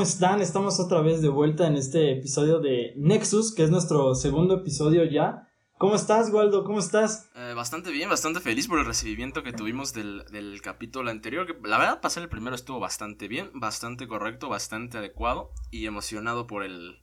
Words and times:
¿cómo 0.00 0.08
están? 0.08 0.40
Estamos 0.40 0.80
otra 0.80 1.02
vez 1.02 1.20
de 1.20 1.28
vuelta 1.28 1.66
en 1.66 1.76
este 1.76 2.12
episodio 2.12 2.58
de 2.58 2.94
Nexus, 2.96 3.54
que 3.54 3.64
es 3.64 3.70
nuestro 3.70 4.14
segundo 4.14 4.54
episodio 4.54 5.04
ya. 5.04 5.46
¿Cómo 5.76 5.94
estás, 5.94 6.32
Waldo? 6.32 6.64
¿Cómo 6.64 6.78
estás? 6.78 7.28
Eh, 7.36 7.52
bastante 7.54 7.90
bien, 7.90 8.08
bastante 8.08 8.40
feliz 8.40 8.66
por 8.66 8.78
el 8.78 8.86
recibimiento 8.86 9.42
que 9.42 9.52
tuvimos 9.52 9.92
del, 9.92 10.24
del 10.32 10.62
capítulo 10.62 11.10
anterior. 11.10 11.46
Que 11.46 11.68
la 11.68 11.76
verdad, 11.76 12.00
pasar 12.00 12.22
el 12.22 12.30
primero 12.30 12.56
estuvo 12.56 12.80
bastante 12.80 13.28
bien, 13.28 13.50
bastante 13.52 14.08
correcto, 14.08 14.48
bastante 14.48 14.96
adecuado 14.96 15.50
y 15.70 15.84
emocionado 15.84 16.46
por 16.46 16.64
el, 16.64 16.96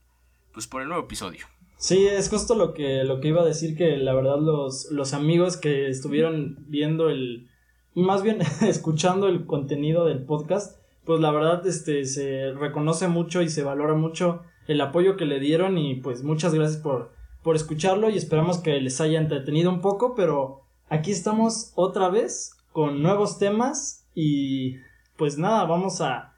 pues 0.52 0.66
por 0.66 0.82
el 0.82 0.88
nuevo 0.88 1.04
episodio. 1.04 1.46
Sí, 1.78 2.08
es 2.08 2.32
justo 2.32 2.56
lo 2.56 2.74
que, 2.74 3.04
lo 3.04 3.20
que 3.22 3.28
iba 3.28 3.44
a 3.44 3.46
decir, 3.46 3.78
que 3.78 3.96
la 3.98 4.16
verdad 4.16 4.40
los, 4.40 4.88
los 4.90 5.14
amigos 5.14 5.56
que 5.56 5.88
estuvieron 5.88 6.66
viendo 6.68 7.12
el, 7.12 7.48
más 7.94 8.24
bien 8.24 8.40
escuchando 8.62 9.28
el 9.28 9.46
contenido 9.46 10.04
del 10.06 10.26
podcast, 10.26 10.77
pues 11.08 11.22
la 11.22 11.32
verdad 11.32 11.66
este 11.66 12.04
se 12.04 12.52
reconoce 12.52 13.08
mucho 13.08 13.42
y 13.42 13.50
se 13.50 13.64
valora 13.64 13.94
mucho 13.94 14.44
el 14.68 14.82
apoyo 14.82 15.16
que 15.16 15.26
le 15.26 15.40
dieron 15.40 15.78
y 15.78 15.96
pues 15.96 16.22
muchas 16.22 16.54
gracias 16.54 16.82
por, 16.82 17.14
por 17.44 17.56
escucharlo 17.56 18.10
y 18.10 18.18
esperamos 18.18 18.58
que 18.58 18.82
les 18.82 19.00
haya 19.00 19.18
entretenido 19.18 19.72
un 19.72 19.80
poco, 19.80 20.16
pero 20.16 20.66
aquí 20.90 21.12
estamos 21.12 21.72
otra 21.76 22.10
vez 22.10 22.58
con 22.74 23.02
nuevos 23.02 23.40
temas 23.40 24.06
y 24.14 24.76
pues 25.16 25.38
nada, 25.38 25.64
vamos 25.64 26.02
a 26.02 26.34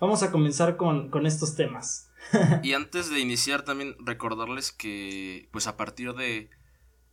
vamos 0.00 0.22
a 0.22 0.32
comenzar 0.32 0.78
con, 0.78 1.10
con 1.10 1.26
estos 1.26 1.54
temas. 1.54 2.10
y 2.62 2.72
antes 2.72 3.10
de 3.10 3.20
iniciar 3.20 3.62
también 3.62 3.94
recordarles 4.00 4.72
que 4.72 5.50
pues 5.52 5.66
a 5.66 5.76
partir 5.76 6.14
de 6.14 6.48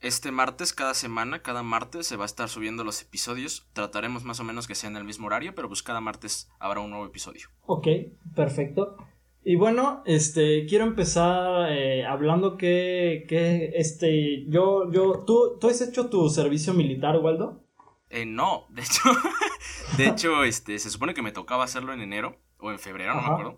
este 0.02 0.32
martes, 0.32 0.74
cada 0.74 0.94
semana, 0.94 1.42
cada 1.42 1.64
martes 1.64 2.08
se 2.08 2.16
va 2.16 2.24
a 2.24 2.26
estar 2.26 2.50
subiendo 2.50 2.84
los 2.84 3.02
episodios. 3.02 3.68
Trataremos 3.74 4.24
más 4.24 4.40
o 4.40 4.44
menos 4.44 4.68
que 4.68 4.76
sea 4.76 4.90
en 4.90 4.98
el 4.98 5.04
mismo 5.04 5.28
horario, 5.28 5.54
pero 5.56 5.68
pues 5.68 5.84
cada 5.84 6.02
martes 6.02 6.50
habrá 6.60 6.80
un 6.80 6.90
nuevo 6.90 7.06
episodio. 7.06 7.48
Ok, 7.66 7.88
perfecto. 8.36 8.98
Y 9.44 9.56
bueno, 9.56 10.04
este, 10.06 10.66
quiero 10.68 10.86
empezar 10.86 11.72
eh, 11.72 12.06
hablando 12.06 12.58
que, 12.58 13.26
que, 13.28 13.72
este, 13.76 14.46
yo, 14.48 14.92
yo, 14.92 15.24
¿tú, 15.26 15.58
¿tú 15.60 15.68
has 15.68 15.82
hecho 15.82 16.10
tu 16.10 16.30
servicio 16.30 16.74
militar, 16.74 17.18
Waldo? 17.18 17.64
Eh, 18.10 18.26
no, 18.26 18.68
de 18.70 18.82
hecho, 18.82 19.02
de 19.98 20.08
hecho, 20.08 20.44
este, 20.44 20.78
se 20.78 20.90
supone 20.92 21.14
que 21.14 21.24
me 21.24 21.32
tocaba 21.32 21.64
hacerlo 21.64 21.94
en 21.94 22.02
enero 22.02 22.38
o 22.60 22.72
en 22.72 22.78
febrero, 22.78 23.16
no 23.16 23.22
me 23.22 23.28
acuerdo. 23.28 23.58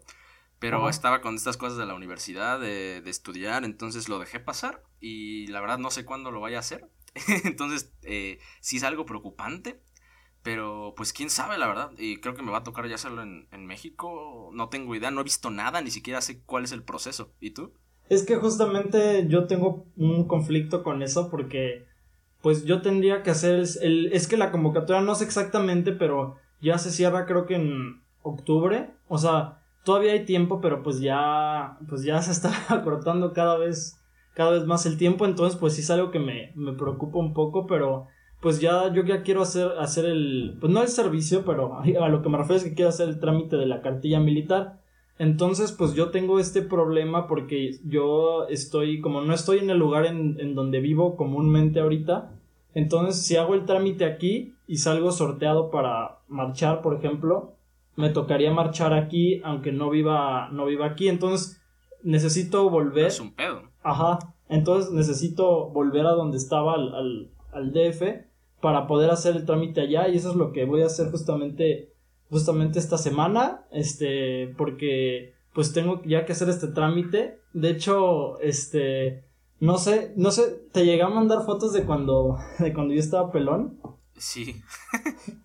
Pero 0.64 0.88
estaba 0.88 1.20
con 1.20 1.36
estas 1.36 1.58
cosas 1.58 1.78
de 1.78 1.86
la 1.86 1.94
universidad, 1.94 2.58
de, 2.58 3.02
de, 3.02 3.10
estudiar, 3.10 3.66
entonces 3.66 4.08
lo 4.08 4.18
dejé 4.18 4.40
pasar 4.40 4.82
y 5.02 5.48
la 5.48 5.60
verdad 5.60 5.78
no 5.78 5.92
sé 5.92 6.06
cuándo 6.06 6.32
lo 6.32 6.40
vaya 6.40 6.56
a 6.56 6.62
hacer. 6.62 6.88
entonces 7.44 7.92
eh, 8.04 8.40
sí 8.62 8.78
es 8.78 8.84
algo 8.84 9.06
preocupante, 9.06 9.82
pero 10.42 10.94
pues 10.96 11.12
quién 11.12 11.30
sabe 11.30 11.58
la 11.58 11.68
verdad. 11.68 11.92
Y 11.98 12.22
creo 12.22 12.34
que 12.34 12.44
me 12.44 12.52
va 12.52 12.60
a 12.60 12.64
tocar 12.64 12.88
ya 12.88 12.96
hacerlo 12.96 13.24
en, 13.24 13.50
en 13.52 13.66
México. 13.66 14.52
No 14.54 14.70
tengo 14.70 14.96
idea, 14.96 15.12
no 15.12 15.20
he 15.20 15.26
visto 15.26 15.50
nada, 15.50 15.82
ni 15.82 15.92
siquiera 15.92 16.22
sé 16.22 16.42
cuál 16.44 16.64
es 16.64 16.72
el 16.72 16.84
proceso. 16.84 17.34
¿Y 17.42 17.52
tú? 17.52 17.74
Es 18.08 18.24
que 18.24 18.38
justamente 18.38 19.28
yo 19.28 19.48
tengo 19.48 19.88
un 19.98 20.30
conflicto 20.30 20.82
con 20.82 21.04
eso 21.04 21.30
porque 21.30 21.88
pues 22.42 22.64
yo 22.64 22.82
tendría 22.82 23.22
que 23.22 23.32
hacer 23.32 23.66
el, 23.82 24.14
es 24.14 24.30
que 24.30 24.38
la 24.38 24.50
convocatoria 24.50 25.02
no 25.02 25.16
sé 25.16 25.26
exactamente, 25.26 25.92
pero 25.92 26.38
ya 26.62 26.78
se 26.78 26.92
cierra 26.92 27.26
creo 27.26 27.46
que 27.48 27.56
en 27.56 28.02
octubre, 28.22 28.92
o 29.10 29.18
sea, 29.18 29.63
todavía 29.84 30.14
hay 30.14 30.26
tiempo, 30.26 30.62
pero 30.62 30.84
pues 30.84 31.00
ya, 31.00 31.78
pues 31.88 32.04
ya 32.04 32.22
se 32.22 32.32
está 32.32 32.52
acortando 32.74 33.34
cada 33.34 33.58
vez, 33.58 34.00
cada 34.34 34.52
vez 34.52 34.66
más 34.66 34.86
el 34.86 34.98
tiempo, 34.98 35.26
entonces 35.26 35.60
pues 35.60 35.74
sí 35.74 35.82
es 35.82 35.92
algo 35.92 36.12
que 36.12 36.20
me, 36.20 36.52
me 36.56 36.74
preocupa 36.74 37.20
un 37.20 37.34
poco, 37.34 37.68
pero 37.68 38.08
pues 38.42 38.60
ya 38.60 38.92
yo 38.94 39.04
ya 39.04 39.24
quiero 39.24 39.42
hacer, 39.42 39.72
hacer 39.80 40.06
el, 40.06 40.58
pues 40.60 40.72
no 40.72 40.82
el 40.82 40.90
servicio, 40.90 41.46
pero 41.46 41.78
a 42.02 42.10
lo 42.10 42.22
que 42.22 42.30
me 42.30 42.38
refiero 42.38 42.58
es 42.58 42.64
que 42.64 42.74
quiero 42.74 42.90
hacer 42.90 43.10
el 43.10 43.20
trámite 43.20 43.58
de 43.58 43.66
la 43.66 43.82
cartilla 43.82 44.20
militar. 44.20 44.82
Entonces, 45.20 45.72
pues 45.72 45.94
yo 45.94 46.10
tengo 46.10 46.40
este 46.40 46.64
problema 46.64 47.28
porque 47.28 47.78
yo 47.86 48.48
estoy, 48.48 49.00
como 49.00 49.22
no 49.22 49.34
estoy 49.34 49.60
en 49.60 49.70
el 49.70 49.78
lugar 49.78 50.08
en, 50.08 50.40
en 50.40 50.56
donde 50.56 50.80
vivo 50.80 51.16
comúnmente 51.16 51.80
ahorita, 51.80 52.32
entonces 52.74 53.24
si 53.24 53.36
hago 53.36 53.54
el 53.54 53.66
trámite 53.66 54.06
aquí 54.06 54.56
y 54.66 54.78
salgo 54.78 55.12
sorteado 55.12 55.70
para 55.70 56.20
marchar, 56.28 56.82
por 56.82 56.96
ejemplo, 56.96 57.54
me 57.96 58.10
tocaría 58.10 58.52
marchar 58.52 58.94
aquí 58.94 59.42
aunque 59.44 59.72
no 59.72 59.90
viva 59.90 60.50
no 60.52 60.66
viva 60.66 60.86
aquí. 60.86 61.08
Entonces 61.08 61.62
necesito 62.04 62.70
volver. 62.70 63.08
Es 63.08 63.20
un 63.20 63.34
pedo. 63.34 63.64
Ajá. 63.84 64.20
Entonces 64.50 64.92
necesito 64.92 65.70
volver 65.70 66.06
a 66.06 66.12
donde 66.12 66.38
estaba 66.38 66.76
al, 66.76 66.94
al, 66.94 67.32
al, 67.52 67.74
DF 67.74 68.04
para 68.62 68.88
poder 68.88 69.10
hacer 69.10 69.36
el 69.36 69.46
trámite 69.46 69.82
allá. 69.82 70.08
Y 70.10 70.18
eso 70.18 70.30
es 70.32 70.36
lo 70.36 70.52
que 70.52 70.66
voy 70.66 70.82
a 70.82 70.88
hacer 70.88 71.10
justamente 71.12 71.90
justamente 72.30 72.80
esta 72.80 72.98
semana 72.98 73.66
este 73.72 74.56
porque 74.58 75.36
pues 75.54 75.72
tengo 75.72 76.02
ya 76.04 76.26
que 76.26 76.34
hacer 76.34 76.50
este 76.50 76.68
trámite. 76.68 77.40
De 77.54 77.70
hecho 77.70 78.40
este 78.40 79.26
no 79.60 79.78
sé 79.78 80.14
no 80.18 80.32
sé 80.32 80.68
te 80.72 80.86
llegué 80.86 81.04
a 81.04 81.10
mandar 81.10 81.46
fotos 81.46 81.74
de 81.74 81.84
cuando 81.84 82.38
de 82.60 82.74
cuando 82.74 82.94
yo 82.94 83.00
estaba 83.00 83.32
pelón 83.32 83.80
sí 84.18 84.62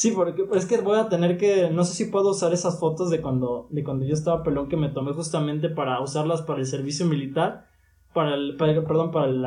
Sí, 0.00 0.12
porque 0.12 0.46
es 0.54 0.64
que 0.64 0.80
voy 0.80 0.98
a 0.98 1.10
tener 1.10 1.36
que, 1.36 1.68
no 1.68 1.84
sé 1.84 1.92
si 1.92 2.10
puedo 2.10 2.30
usar 2.30 2.54
esas 2.54 2.80
fotos 2.80 3.10
de 3.10 3.20
cuando, 3.20 3.68
de 3.68 3.84
cuando 3.84 4.06
yo 4.06 4.14
estaba 4.14 4.42
pelón 4.42 4.70
que 4.70 4.78
me 4.78 4.88
tomé 4.88 5.12
justamente 5.12 5.68
para 5.68 6.00
usarlas 6.00 6.40
para 6.40 6.60
el 6.60 6.64
servicio 6.64 7.04
militar, 7.04 7.68
para 8.14 8.34
el, 8.34 8.56
para, 8.56 8.72
perdón, 8.82 9.10
para 9.10 9.26
el, 9.26 9.44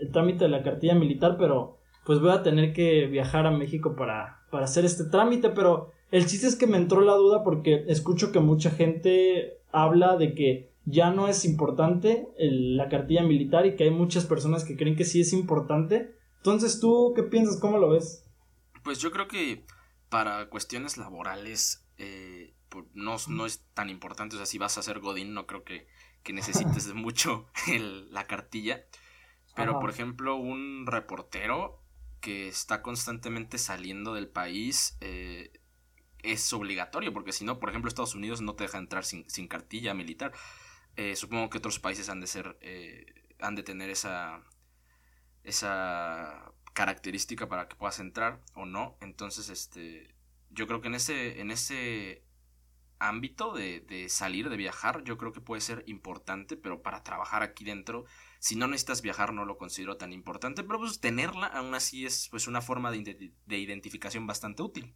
el, 0.00 0.12
trámite 0.12 0.44
de 0.44 0.50
la 0.50 0.62
cartilla 0.62 0.94
militar, 0.94 1.34
pero 1.36 1.78
pues 2.06 2.20
voy 2.20 2.30
a 2.30 2.44
tener 2.44 2.72
que 2.72 3.08
viajar 3.08 3.48
a 3.48 3.50
México 3.50 3.96
para, 3.96 4.44
para 4.52 4.66
hacer 4.66 4.84
este 4.84 5.06
trámite, 5.06 5.48
pero 5.48 5.90
el 6.12 6.24
chiste 6.26 6.46
es 6.46 6.54
que 6.54 6.68
me 6.68 6.76
entró 6.76 7.00
la 7.00 7.14
duda 7.14 7.42
porque 7.42 7.82
escucho 7.88 8.30
que 8.30 8.38
mucha 8.38 8.70
gente 8.70 9.58
habla 9.72 10.16
de 10.16 10.34
que 10.34 10.70
ya 10.84 11.10
no 11.10 11.26
es 11.26 11.44
importante 11.44 12.28
la 12.38 12.88
cartilla 12.88 13.24
militar 13.24 13.66
y 13.66 13.74
que 13.74 13.82
hay 13.82 13.90
muchas 13.90 14.24
personas 14.24 14.62
que 14.62 14.76
creen 14.76 14.94
que 14.94 15.04
sí 15.04 15.20
es 15.22 15.32
importante. 15.32 16.14
Entonces, 16.36 16.78
¿tú 16.78 17.12
qué 17.16 17.24
piensas? 17.24 17.58
¿Cómo 17.58 17.76
lo 17.78 17.88
ves? 17.88 18.24
Pues 18.84 19.00
yo 19.00 19.10
creo 19.10 19.26
que 19.26 19.64
para 20.10 20.50
cuestiones 20.50 20.98
laborales 20.98 21.86
eh, 21.96 22.54
no, 22.94 23.16
no, 23.28 23.46
es 23.46 23.64
tan 23.74 23.88
importante. 23.88 24.36
O 24.36 24.38
sea, 24.38 24.46
si 24.46 24.58
vas 24.58 24.76
a 24.78 24.82
ser 24.82 25.00
Godín, 25.00 25.34
no 25.34 25.46
creo 25.46 25.64
que, 25.64 25.86
que 26.22 26.32
necesites 26.32 26.92
mucho 26.94 27.48
el, 27.68 28.12
la 28.12 28.26
cartilla. 28.26 28.84
Pero, 29.56 29.80
por 29.80 29.90
ejemplo, 29.90 30.36
un 30.36 30.86
reportero 30.86 31.82
que 32.20 32.48
está 32.48 32.82
constantemente 32.82 33.58
saliendo 33.58 34.14
del 34.14 34.28
país 34.28 34.96
eh, 35.00 35.60
es 36.22 36.52
obligatorio, 36.52 37.12
porque 37.12 37.32
si 37.32 37.44
no, 37.44 37.58
por 37.58 37.70
ejemplo, 37.70 37.88
Estados 37.88 38.14
Unidos 38.14 38.40
no 38.40 38.54
te 38.54 38.64
deja 38.64 38.78
entrar 38.78 39.04
sin, 39.04 39.28
sin 39.28 39.48
cartilla 39.48 39.92
militar. 39.92 40.32
Eh, 40.96 41.16
supongo 41.16 41.50
que 41.50 41.58
otros 41.58 41.78
países 41.78 42.08
han 42.08 42.20
de 42.20 42.26
ser, 42.26 42.58
eh, 42.60 43.06
han 43.40 43.54
de 43.54 43.62
tener 43.62 43.90
esa, 43.90 44.42
esa 45.44 46.52
característica 46.72 47.48
para 47.48 47.68
que 47.68 47.76
puedas 47.76 47.98
entrar 48.00 48.40
o 48.54 48.66
no. 48.66 48.96
Entonces, 49.00 49.48
este, 49.48 50.14
yo 50.50 50.66
creo 50.66 50.80
que 50.80 50.88
en 50.88 50.94
ese, 50.94 51.40
en 51.40 51.50
ese 51.50 52.22
ámbito 52.98 53.52
de, 53.52 53.80
de, 53.80 54.08
salir, 54.08 54.50
de 54.50 54.56
viajar, 54.56 55.02
yo 55.04 55.16
creo 55.16 55.32
que 55.32 55.40
puede 55.40 55.60
ser 55.60 55.82
importante, 55.86 56.56
pero 56.56 56.82
para 56.82 57.02
trabajar 57.02 57.42
aquí 57.42 57.64
dentro, 57.64 58.04
si 58.38 58.56
no 58.56 58.66
necesitas 58.66 59.02
viajar, 59.02 59.32
no 59.32 59.44
lo 59.44 59.56
considero 59.56 59.96
tan 59.96 60.12
importante, 60.12 60.62
pero 60.62 60.78
pues 60.78 61.00
tenerla 61.00 61.46
aún 61.46 61.74
así 61.74 62.04
es 62.04 62.28
pues 62.30 62.46
una 62.46 62.60
forma 62.60 62.90
de, 62.90 63.32
de 63.46 63.58
identificación 63.58 64.26
bastante 64.26 64.62
útil. 64.62 64.94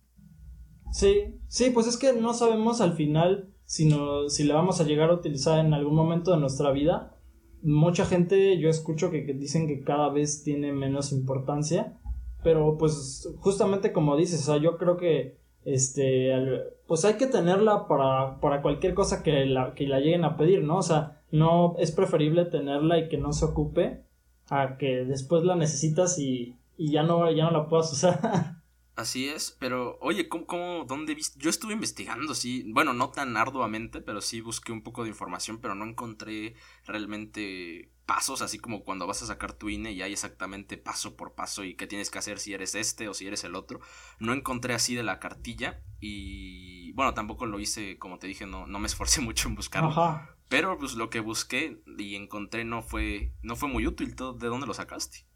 Sí, 0.93 1.35
sí, 1.49 1.71
pues 1.71 1.87
es 1.87 1.97
que 1.97 2.13
no 2.13 2.35
sabemos 2.35 2.81
al 2.81 2.95
final 2.95 3.53
si, 3.65 3.87
no, 3.87 4.29
si 4.29 4.45
la 4.45 4.55
vamos 4.55 4.81
a 4.81 4.85
llegar 4.85 5.11
a 5.11 5.15
utilizar 5.15 5.59
en 5.59 5.75
algún 5.75 5.95
momento 5.95 6.31
de 6.31 6.37
nuestra 6.37 6.71
vida 6.71 7.14
mucha 7.65 8.05
gente 8.05 8.59
yo 8.59 8.69
escucho 8.69 9.11
que, 9.11 9.23
dicen 9.23 9.67
que 9.67 9.83
cada 9.83 10.11
vez 10.11 10.45
tiene 10.45 10.73
menos 10.73 11.13
importancia, 11.13 11.99
pero 12.43 12.77
pues 12.79 13.29
justamente 13.39 13.93
como 13.93 14.17
dices, 14.17 14.43
o 14.43 14.53
sea, 14.53 14.63
yo 14.63 14.77
creo 14.77 14.97
que 14.97 15.39
este 15.65 16.31
pues 16.87 17.07
hay 17.07 17.15
que 17.15 17.27
tenerla 17.27 17.89
para, 17.89 18.39
para 18.41 18.61
cualquier 18.61 18.93
cosa 18.93 19.23
que 19.23 19.47
la, 19.47 19.75
que 19.75 19.87
la 19.87 19.99
lleguen 20.01 20.25
a 20.25 20.37
pedir, 20.37 20.63
¿no? 20.63 20.77
O 20.77 20.83
sea, 20.83 21.23
no 21.31 21.75
es 21.79 21.91
preferible 21.91 22.45
tenerla 22.45 22.99
y 22.99 23.09
que 23.09 23.17
no 23.17 23.33
se 23.33 23.47
ocupe 23.47 24.03
a 24.51 24.77
que 24.77 25.07
después 25.07 25.43
la 25.45 25.57
necesitas 25.57 26.19
y, 26.19 26.57
y 26.77 26.93
ya 26.93 27.03
no 27.03 27.31
ya 27.31 27.45
no 27.45 27.51
la 27.51 27.69
puedas 27.69 27.91
usar. 27.93 28.57
Así 28.97 29.29
es, 29.29 29.57
pero 29.59 29.99
oye, 30.01 30.29
¿cómo, 30.29 30.47
cómo, 30.47 30.85
dónde 30.85 31.17
viste? 31.17 31.37
Yo 31.41 31.51
estuve 31.51 31.73
investigando, 31.73 32.33
sí, 32.33 32.65
bueno, 32.69 32.93
no 32.93 33.11
tan 33.11 33.37
arduamente, 33.37 34.01
pero 34.01 34.21
sí 34.21 34.41
busqué 34.41 34.71
un 34.71 34.83
poco 34.83 35.03
de 35.03 35.09
información, 35.09 35.59
pero 35.61 35.75
no 35.75 35.85
encontré 35.85 36.55
realmente 36.85 37.91
pasos, 38.07 38.41
así 38.41 38.59
como 38.59 38.85
cuando 38.85 39.07
vas 39.07 39.23
a 39.23 39.27
sacar 39.27 39.53
tu 39.53 39.69
INE 39.69 39.93
y 39.93 40.03
hay 40.03 40.13
exactamente 40.13 40.77
paso 40.77 41.17
por 41.17 41.35
paso 41.35 41.65
y 41.65 41.75
qué 41.75 41.87
tienes 41.87 42.11
que 42.11 42.19
hacer 42.19 42.39
si 42.39 42.53
eres 42.53 42.75
este 42.77 43.09
o 43.09 43.15
si 43.15 43.27
eres 43.27 43.43
el 43.43 43.57
otro. 43.57 43.81
No 44.21 44.33
encontré 44.33 44.75
así 44.75 44.95
de 44.95 45.03
la 45.03 45.19
cartilla 45.19 45.83
y 46.01 46.93
bueno, 46.93 47.15
tampoco 47.15 47.47
lo 47.47 47.59
hice, 47.59 47.99
como 47.99 48.19
te 48.19 48.29
dije, 48.29 48.47
no, 48.47 48.67
no 48.67 48.79
me 48.79 48.87
esforcé 48.87 49.21
mucho 49.23 49.49
en 49.49 49.57
buscarlo. 49.57 49.93
Pero 50.49 50.79
pues 50.79 50.95
lo 50.95 51.11
que 51.11 51.19
busqué 51.21 51.83
y 51.99 52.15
encontré 52.15 52.65
no 52.65 52.83
fue, 52.83 53.33
no 53.43 53.57
fue 53.57 53.69
muy 53.69 53.87
útil. 53.87 54.15
¿De 54.15 54.47
dónde 54.47 54.67
lo 54.67 54.75
sacaste? 54.75 55.27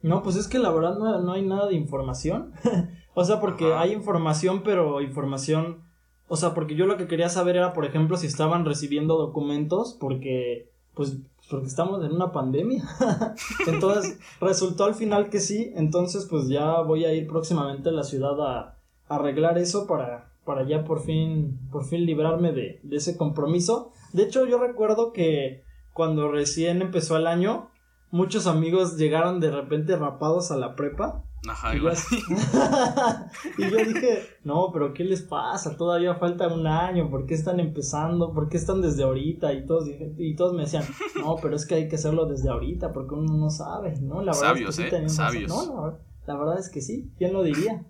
No, 0.00 0.22
pues 0.22 0.36
es 0.36 0.48
que 0.48 0.58
la 0.58 0.70
verdad 0.70 0.96
no, 0.98 1.20
no 1.20 1.32
hay 1.32 1.42
nada 1.42 1.68
de 1.68 1.74
información. 1.74 2.54
o 3.14 3.24
sea, 3.24 3.40
porque 3.40 3.74
hay 3.74 3.92
información, 3.92 4.62
pero 4.64 5.00
información, 5.00 5.82
O 6.28 6.36
sea, 6.36 6.54
porque 6.54 6.76
yo 6.76 6.86
lo 6.86 6.96
que 6.96 7.08
quería 7.08 7.28
saber 7.28 7.56
era, 7.56 7.74
por 7.74 7.84
ejemplo, 7.84 8.16
si 8.16 8.26
estaban 8.26 8.64
recibiendo 8.64 9.18
documentos, 9.18 9.96
porque, 10.00 10.70
pues, 10.94 11.18
porque 11.50 11.66
estamos 11.66 12.02
en 12.04 12.12
una 12.12 12.32
pandemia. 12.32 12.82
entonces, 13.66 14.18
resultó 14.40 14.84
al 14.84 14.94
final 14.94 15.28
que 15.28 15.40
sí, 15.40 15.72
entonces, 15.76 16.26
pues 16.30 16.48
ya 16.48 16.80
voy 16.80 17.04
a 17.04 17.12
ir 17.12 17.26
próximamente 17.26 17.90
a 17.90 17.92
la 17.92 18.04
ciudad 18.04 18.40
a, 18.40 18.78
arreglar 19.08 19.58
eso 19.58 19.86
para, 19.86 20.32
para 20.46 20.66
ya 20.66 20.84
por 20.84 21.00
fin, 21.02 21.58
por 21.70 21.84
fin 21.84 22.06
librarme 22.06 22.52
de, 22.52 22.80
de 22.82 22.96
ese 22.96 23.18
compromiso. 23.18 23.92
De 24.14 24.22
hecho, 24.22 24.46
yo 24.46 24.58
recuerdo 24.58 25.12
que 25.12 25.64
cuando 25.92 26.30
recién 26.30 26.80
empezó 26.80 27.18
el 27.18 27.26
año, 27.26 27.68
muchos 28.10 28.46
amigos 28.46 28.96
llegaron 28.96 29.38
de 29.38 29.50
repente 29.50 29.96
rapados 29.96 30.50
a 30.50 30.56
la 30.56 30.76
prepa 30.76 31.24
Ajá, 31.48 31.74
y, 31.74 31.78
igual. 31.78 31.96
y 33.58 33.70
yo 33.70 33.76
dije, 33.84 34.22
no, 34.44 34.70
pero 34.72 34.94
¿qué 34.94 35.04
les 35.04 35.22
pasa? 35.22 35.76
Todavía 35.76 36.14
falta 36.14 36.46
un 36.48 36.66
año, 36.66 37.10
¿por 37.10 37.26
qué 37.26 37.34
están 37.34 37.58
empezando? 37.58 38.32
¿Por 38.32 38.48
qué 38.48 38.56
están 38.58 38.80
desde 38.80 39.02
ahorita? 39.02 39.52
Y 39.52 39.66
todos, 39.66 39.88
y 39.88 40.36
todos 40.36 40.54
me 40.54 40.62
decían, 40.62 40.84
no, 41.20 41.36
pero 41.42 41.56
es 41.56 41.66
que 41.66 41.74
hay 41.74 41.88
que 41.88 41.96
hacerlo 41.96 42.26
desde 42.26 42.48
ahorita 42.48 42.92
porque 42.92 43.14
uno 43.14 43.36
no 43.36 43.50
sabe, 43.50 43.98
¿no? 44.00 44.22
La 44.22 44.32
verdad 44.32 44.48
Sabios, 44.48 44.78
es 44.78 44.84
que 44.84 44.98
sí 44.98 45.04
¿eh? 45.04 45.08
Sabios. 45.08 45.48
No, 45.50 45.98
la, 46.26 46.36
verdad 46.36 46.58
es 46.58 46.70
que 46.70 46.80
sí, 46.80 47.12
¿quién 47.18 47.32
lo 47.32 47.42
diría? 47.42 47.86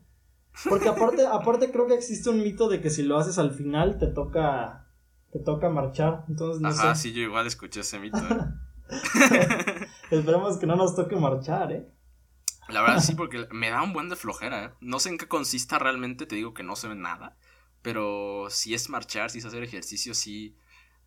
Porque 0.68 0.88
aparte, 0.88 1.26
aparte 1.26 1.70
creo 1.70 1.86
que 1.86 1.94
existe 1.94 2.30
un 2.30 2.42
mito 2.42 2.68
de 2.68 2.80
que 2.80 2.90
si 2.90 3.02
lo 3.02 3.18
haces 3.18 3.38
al 3.38 3.52
final 3.52 3.98
te 3.98 4.06
toca, 4.06 4.88
te 5.30 5.40
toca 5.40 5.68
marchar, 5.68 6.24
entonces 6.28 6.62
no 6.62 6.68
Ajá, 6.68 6.94
sí, 6.94 7.12
yo 7.12 7.20
igual 7.20 7.46
escuché 7.46 7.80
ese 7.80 7.98
mito. 7.98 8.18
¿eh? 8.18 8.48
Esperemos 10.10 10.56
que 10.56 10.66
no 10.66 10.76
nos 10.76 10.94
toque 10.94 11.16
marchar, 11.16 11.72
¿eh? 11.72 11.92
La 12.72 12.82
verdad 12.82 13.00
sí, 13.00 13.14
porque 13.16 13.46
me 13.50 13.70
da 13.70 13.82
un 13.82 13.92
buen 13.92 14.08
de 14.08 14.16
flojera, 14.16 14.64
¿eh? 14.64 14.70
No 14.80 14.98
sé 14.98 15.10
en 15.10 15.18
qué 15.18 15.28
consista 15.28 15.78
realmente, 15.78 16.26
te 16.26 16.36
digo 16.36 16.54
que 16.54 16.62
no 16.62 16.76
se 16.76 16.88
ve 16.88 16.94
nada. 16.94 17.36
Pero 17.82 18.46
si 18.48 18.74
es 18.74 18.88
marchar, 18.88 19.30
si 19.30 19.38
es 19.38 19.44
hacer 19.44 19.62
ejercicio, 19.62 20.14
sí 20.14 20.56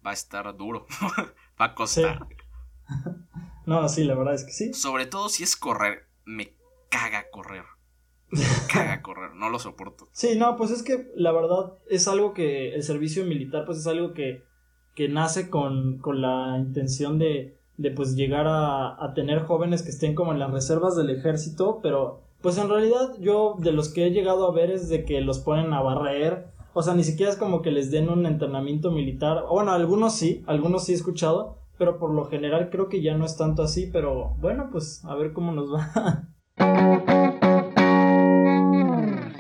va 0.05 0.11
a 0.11 0.13
estar 0.13 0.55
duro. 0.55 0.87
va 1.59 1.65
a 1.65 1.75
costar. 1.75 2.27
No, 3.65 3.89
sí, 3.89 4.03
la 4.03 4.13
verdad 4.13 4.35
es 4.35 4.43
que 4.43 4.51
sí. 4.51 4.73
Sobre 4.75 5.07
todo 5.07 5.27
si 5.27 5.41
es 5.41 5.55
correr. 5.55 6.07
Me 6.23 6.53
caga 6.89 7.31
correr. 7.31 7.63
Me 8.29 8.43
caga 8.71 9.01
correr, 9.01 9.33
no 9.33 9.49
lo 9.49 9.57
soporto. 9.57 10.07
Sí, 10.11 10.35
no, 10.37 10.55
pues 10.55 10.69
es 10.69 10.83
que 10.83 11.11
la 11.15 11.31
verdad 11.31 11.73
es 11.89 12.07
algo 12.07 12.35
que 12.35 12.75
el 12.75 12.83
servicio 12.83 13.25
militar, 13.25 13.65
pues 13.65 13.79
es 13.79 13.87
algo 13.87 14.13
que, 14.13 14.43
que 14.93 15.09
nace 15.09 15.49
con, 15.49 15.97
con 15.97 16.21
la 16.21 16.57
intención 16.59 17.17
de 17.17 17.57
de 17.77 17.91
pues 17.91 18.15
llegar 18.15 18.47
a, 18.47 19.03
a 19.03 19.13
tener 19.13 19.43
jóvenes 19.43 19.83
que 19.83 19.89
estén 19.89 20.15
como 20.15 20.31
en 20.31 20.39
las 20.39 20.51
reservas 20.51 20.95
del 20.95 21.09
ejército, 21.09 21.79
pero 21.81 22.21
pues 22.41 22.57
en 22.57 22.69
realidad 22.69 23.15
yo 23.19 23.55
de 23.57 23.71
los 23.71 23.89
que 23.89 24.05
he 24.05 24.11
llegado 24.11 24.47
a 24.47 24.53
ver 24.53 24.69
es 24.71 24.87
de 24.87 25.03
que 25.03 25.19
los 25.21 25.39
ponen 25.39 25.73
a 25.73 25.81
barrer, 25.81 26.47
o 26.73 26.83
sea, 26.83 26.93
ni 26.93 27.03
siquiera 27.03 27.31
es 27.31 27.37
como 27.37 27.61
que 27.61 27.71
les 27.71 27.89
den 27.89 28.09
un 28.09 28.25
entrenamiento 28.25 28.91
militar, 28.91 29.45
bueno, 29.49 29.71
algunos 29.71 30.15
sí, 30.15 30.43
algunos 30.45 30.85
sí 30.85 30.91
he 30.91 30.95
escuchado, 30.95 31.57
pero 31.77 31.97
por 31.97 32.11
lo 32.13 32.25
general 32.25 32.69
creo 32.69 32.87
que 32.87 33.01
ya 33.01 33.17
no 33.17 33.25
es 33.25 33.35
tanto 33.37 33.63
así, 33.63 33.89
pero 33.91 34.35
bueno, 34.39 34.69
pues 34.71 35.03
a 35.05 35.15
ver 35.15 35.33
cómo 35.33 35.51
nos 35.51 35.73
va. 35.73 36.29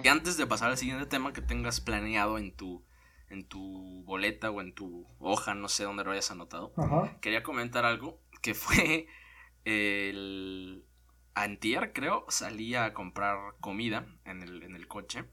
Y 0.03 0.07
antes 0.07 0.37
de 0.37 0.45
pasar 0.47 0.71
al 0.71 0.77
siguiente 0.77 1.05
tema 1.05 1.33
que 1.33 1.41
tengas 1.41 1.81
planeado 1.81 2.37
en 2.37 2.55
tu 2.55 2.83
en 3.29 3.47
tu 3.47 4.03
boleta 4.05 4.51
o 4.51 4.61
en 4.61 4.73
tu 4.73 5.05
hoja, 5.19 5.55
no 5.55 5.67
sé 5.67 5.83
dónde 5.83 6.03
lo 6.03 6.11
hayas 6.11 6.31
anotado, 6.31 6.73
quería 7.21 7.43
comentar 7.43 7.85
algo 7.85 8.19
que 8.45 8.53
fue 8.53 9.07
el 9.65 10.85
antier, 11.33 11.93
creo, 11.93 12.25
salí 12.29 12.75
a 12.75 12.93
comprar 12.93 13.55
comida 13.59 14.05
en 14.23 14.43
el, 14.43 14.61
en 14.61 14.75
el 14.75 14.87
coche 14.87 15.25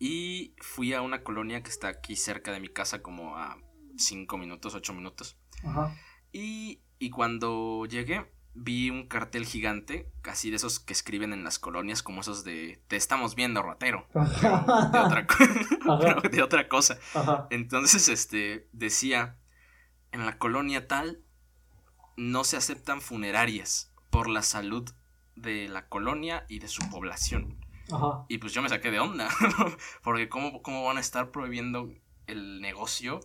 y 0.00 0.56
fui 0.58 0.92
a 0.92 1.02
una 1.02 1.22
colonia 1.22 1.62
que 1.62 1.70
está 1.70 1.86
aquí 1.86 2.16
cerca 2.16 2.50
de 2.50 2.58
mi 2.58 2.68
casa 2.68 3.00
como 3.00 3.36
a 3.36 3.58
5 3.96 4.38
minutos, 4.38 4.74
8 4.74 4.92
minutos. 4.92 5.38
Ajá. 5.62 5.96
Y, 6.32 6.80
y 6.98 7.10
cuando 7.10 7.86
llegué 7.86 8.26
vi 8.54 8.90
un 8.90 9.06
cartel 9.06 9.46
gigante, 9.46 10.10
casi 10.20 10.50
de 10.50 10.56
esos 10.56 10.80
que 10.80 10.92
escriben 10.92 11.32
en 11.32 11.44
las 11.44 11.60
colonias, 11.60 12.02
como 12.02 12.22
esos 12.22 12.42
de 12.42 12.82
te 12.88 12.96
estamos 12.96 13.36
viendo, 13.36 13.62
ratero. 13.62 14.08
De 14.14 14.98
otra, 14.98 15.26
de 16.30 16.42
otra 16.42 16.68
cosa. 16.68 16.98
Ajá. 17.14 17.46
Entonces, 17.50 18.08
este, 18.08 18.68
decía, 18.72 19.36
en 20.10 20.26
la 20.26 20.38
colonia 20.38 20.88
tal 20.88 21.22
no 22.16 22.44
se 22.44 22.56
aceptan 22.56 23.00
funerarias 23.00 23.92
por 24.10 24.28
la 24.28 24.42
salud 24.42 24.90
de 25.36 25.68
la 25.68 25.88
colonia 25.88 26.44
y 26.48 26.58
de 26.58 26.68
su 26.68 26.88
población. 26.90 27.58
Ajá. 27.92 28.24
Y 28.28 28.38
pues 28.38 28.52
yo 28.52 28.62
me 28.62 28.68
saqué 28.68 28.90
de 28.90 29.00
onda, 29.00 29.28
porque 30.02 30.28
¿cómo, 30.28 30.62
¿cómo, 30.62 30.84
van 30.84 30.96
a 30.96 31.00
estar 31.00 31.30
prohibiendo 31.30 31.92
el 32.26 32.60
negocio 32.60 33.20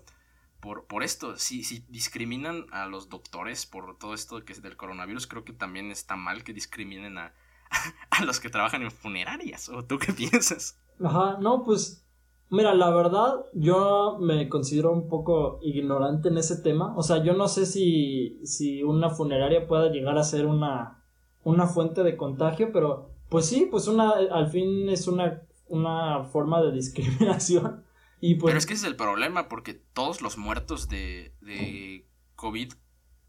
por, 0.59 0.85
por 0.85 1.03
esto? 1.03 1.37
Si, 1.37 1.63
si 1.63 1.85
discriminan 1.89 2.65
a 2.71 2.87
los 2.87 3.09
doctores 3.09 3.65
por 3.65 3.97
todo 3.97 4.13
esto 4.13 4.43
que 4.43 4.53
es 4.53 4.61
del 4.61 4.77
coronavirus, 4.77 5.27
creo 5.27 5.45
que 5.45 5.53
también 5.53 5.91
está 5.91 6.15
mal 6.15 6.43
que 6.43 6.53
discriminen 6.53 7.17
a, 7.17 7.33
a 8.09 8.23
los 8.23 8.39
que 8.39 8.49
trabajan 8.49 8.81
en 8.81 8.91
funerarias. 8.91 9.69
¿O 9.69 9.83
tú 9.85 9.99
qué 9.99 10.13
piensas? 10.13 10.79
Ajá, 11.03 11.37
no, 11.39 11.63
pues 11.63 12.04
Mira, 12.49 12.75
la 12.75 12.91
verdad, 12.91 13.45
yo 13.53 14.17
me 14.21 14.47
considero 14.49 14.91
un 14.91 15.09
poco 15.09 15.59
ignorante 15.63 16.29
en 16.29 16.37
ese 16.37 16.61
tema. 16.61 16.95
O 16.95 17.01
sea, 17.01 17.23
yo 17.23 17.33
no 17.33 17.47
sé 17.47 17.65
si, 17.65 18.39
si 18.43 18.83
una 18.83 19.09
funeraria 19.09 19.67
pueda 19.67 19.89
llegar 19.89 20.17
a 20.17 20.23
ser 20.23 20.45
una, 20.45 21.03
una 21.43 21.65
fuente 21.67 22.03
de 22.03 22.15
contagio, 22.15 22.71
pero 22.71 23.09
pues 23.29 23.47
sí, 23.47 23.67
pues 23.69 23.87
una, 23.87 24.11
al 24.11 24.49
fin 24.49 24.89
es 24.89 25.07
una, 25.07 25.41
una 25.67 26.23
forma 26.25 26.61
de 26.61 26.71
discriminación. 26.71 27.83
Y 28.21 28.35
pues, 28.35 28.51
pero 28.51 28.57
es 28.57 28.65
que 28.65 28.73
ese 28.73 28.87
es 28.87 28.91
el 28.91 28.95
problema, 28.95 29.49
porque 29.49 29.73
todos 29.73 30.21
los 30.21 30.37
muertos 30.37 30.87
de, 30.87 31.35
de 31.41 32.07
COVID 32.35 32.71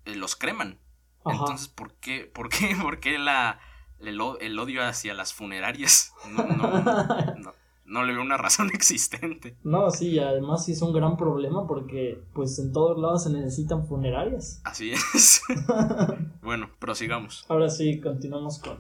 eh, 0.07 0.15
los 0.15 0.37
creman. 0.37 0.79
Entonces, 1.27 1.69
¿por 1.69 1.93
qué, 1.95 2.31
por 2.33 2.49
qué, 2.49 2.75
por 2.81 3.01
qué 3.01 3.19
la, 3.19 3.59
el, 3.99 4.19
el 4.41 4.59
odio 4.59 4.87
hacia 4.87 5.13
las 5.13 5.35
funerarias? 5.35 6.15
no, 6.31 6.47
no 6.47 7.35
no 7.37 7.66
le 7.87 8.13
veo 8.13 8.23
una 8.23 8.37
razón 8.37 8.71
existente. 8.73 9.57
No, 9.63 9.91
sí, 9.91 10.19
además 10.19 10.65
sí 10.65 10.73
es 10.73 10.83
un 10.83 10.93
gran 10.93 11.17
problema 11.17 11.67
porque 11.67 12.23
pues 12.35 12.59
en 12.59 12.73
todos 12.73 12.99
lados 12.99 13.25
se 13.25 13.31
necesitan 13.31 13.87
funerarias. 13.87 14.61
Así 14.65 14.93
es. 14.93 15.43
bueno, 16.43 16.71
prosigamos. 16.79 17.45
Ahora 17.49 17.69
sí, 17.69 18.01
continuamos 18.01 18.59
con, 18.59 18.79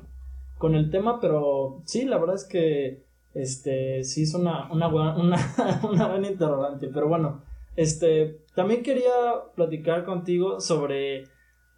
con 0.58 0.74
el 0.74 0.90
tema, 0.90 1.20
pero 1.20 1.82
sí, 1.84 2.04
la 2.04 2.18
verdad 2.18 2.36
es 2.36 2.44
que 2.44 3.06
este 3.34 4.02
sí 4.04 4.22
es 4.22 4.34
una, 4.34 4.70
una, 4.72 4.88
una, 5.16 5.80
una 5.82 6.08
buena 6.08 6.28
interrogante, 6.28 6.88
pero 6.88 7.08
bueno, 7.08 7.42
este 7.76 8.44
también 8.54 8.82
quería 8.82 9.12
platicar 9.54 10.04
contigo 10.04 10.60
sobre 10.60 11.24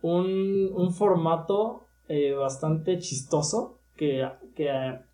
un, 0.00 0.70
un 0.72 0.94
formato 0.94 1.88
eh, 2.08 2.32
bastante 2.32 2.98
chistoso 2.98 3.77
que, 3.98 4.26
que 4.54 4.70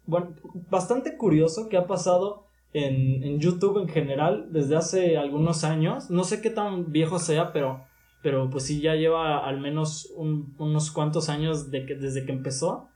bueno, 0.07 0.37
bastante 0.71 1.17
curioso 1.17 1.69
que 1.69 1.77
ha 1.77 1.89
pasado 1.89 2.47
en, 2.73 3.25
en, 3.25 3.41
YouTube 3.41 3.81
en 3.81 3.89
general 3.89 4.49
desde 4.53 4.77
hace 4.77 5.17
algunos 5.17 5.65
años. 5.65 6.11
No 6.11 6.23
sé 6.23 6.41
qué 6.41 6.51
tan 6.51 6.93
viejo 6.93 7.19
sea, 7.19 7.53
pero, 7.53 7.85
pero 8.23 8.51
pues 8.51 8.65
sí 8.65 8.81
ya 8.81 8.95
lleva 8.95 9.39
al 9.39 9.61
menos 9.61 10.13
unos 10.17 10.91
cuantos 10.93 11.29
años 11.29 11.71
de 11.71 11.87
que, 11.87 11.95
desde 11.97 12.25
que 12.27 12.33
empezó. 12.33 12.89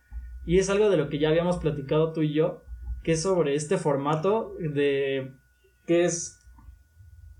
Y 0.47 0.59
es 0.59 0.71
algo 0.71 0.91
de 0.91 0.97
lo 0.97 1.09
que 1.09 1.19
ya 1.19 1.31
habíamos 1.31 1.57
platicado 1.57 2.13
tú 2.13 2.23
y 2.23 2.33
yo, 2.33 2.61
que 3.03 3.13
es 3.13 3.23
sobre 3.23 3.55
este 3.55 3.79
formato 3.79 4.55
de 4.59 5.33
que 5.87 6.05
es 6.05 6.39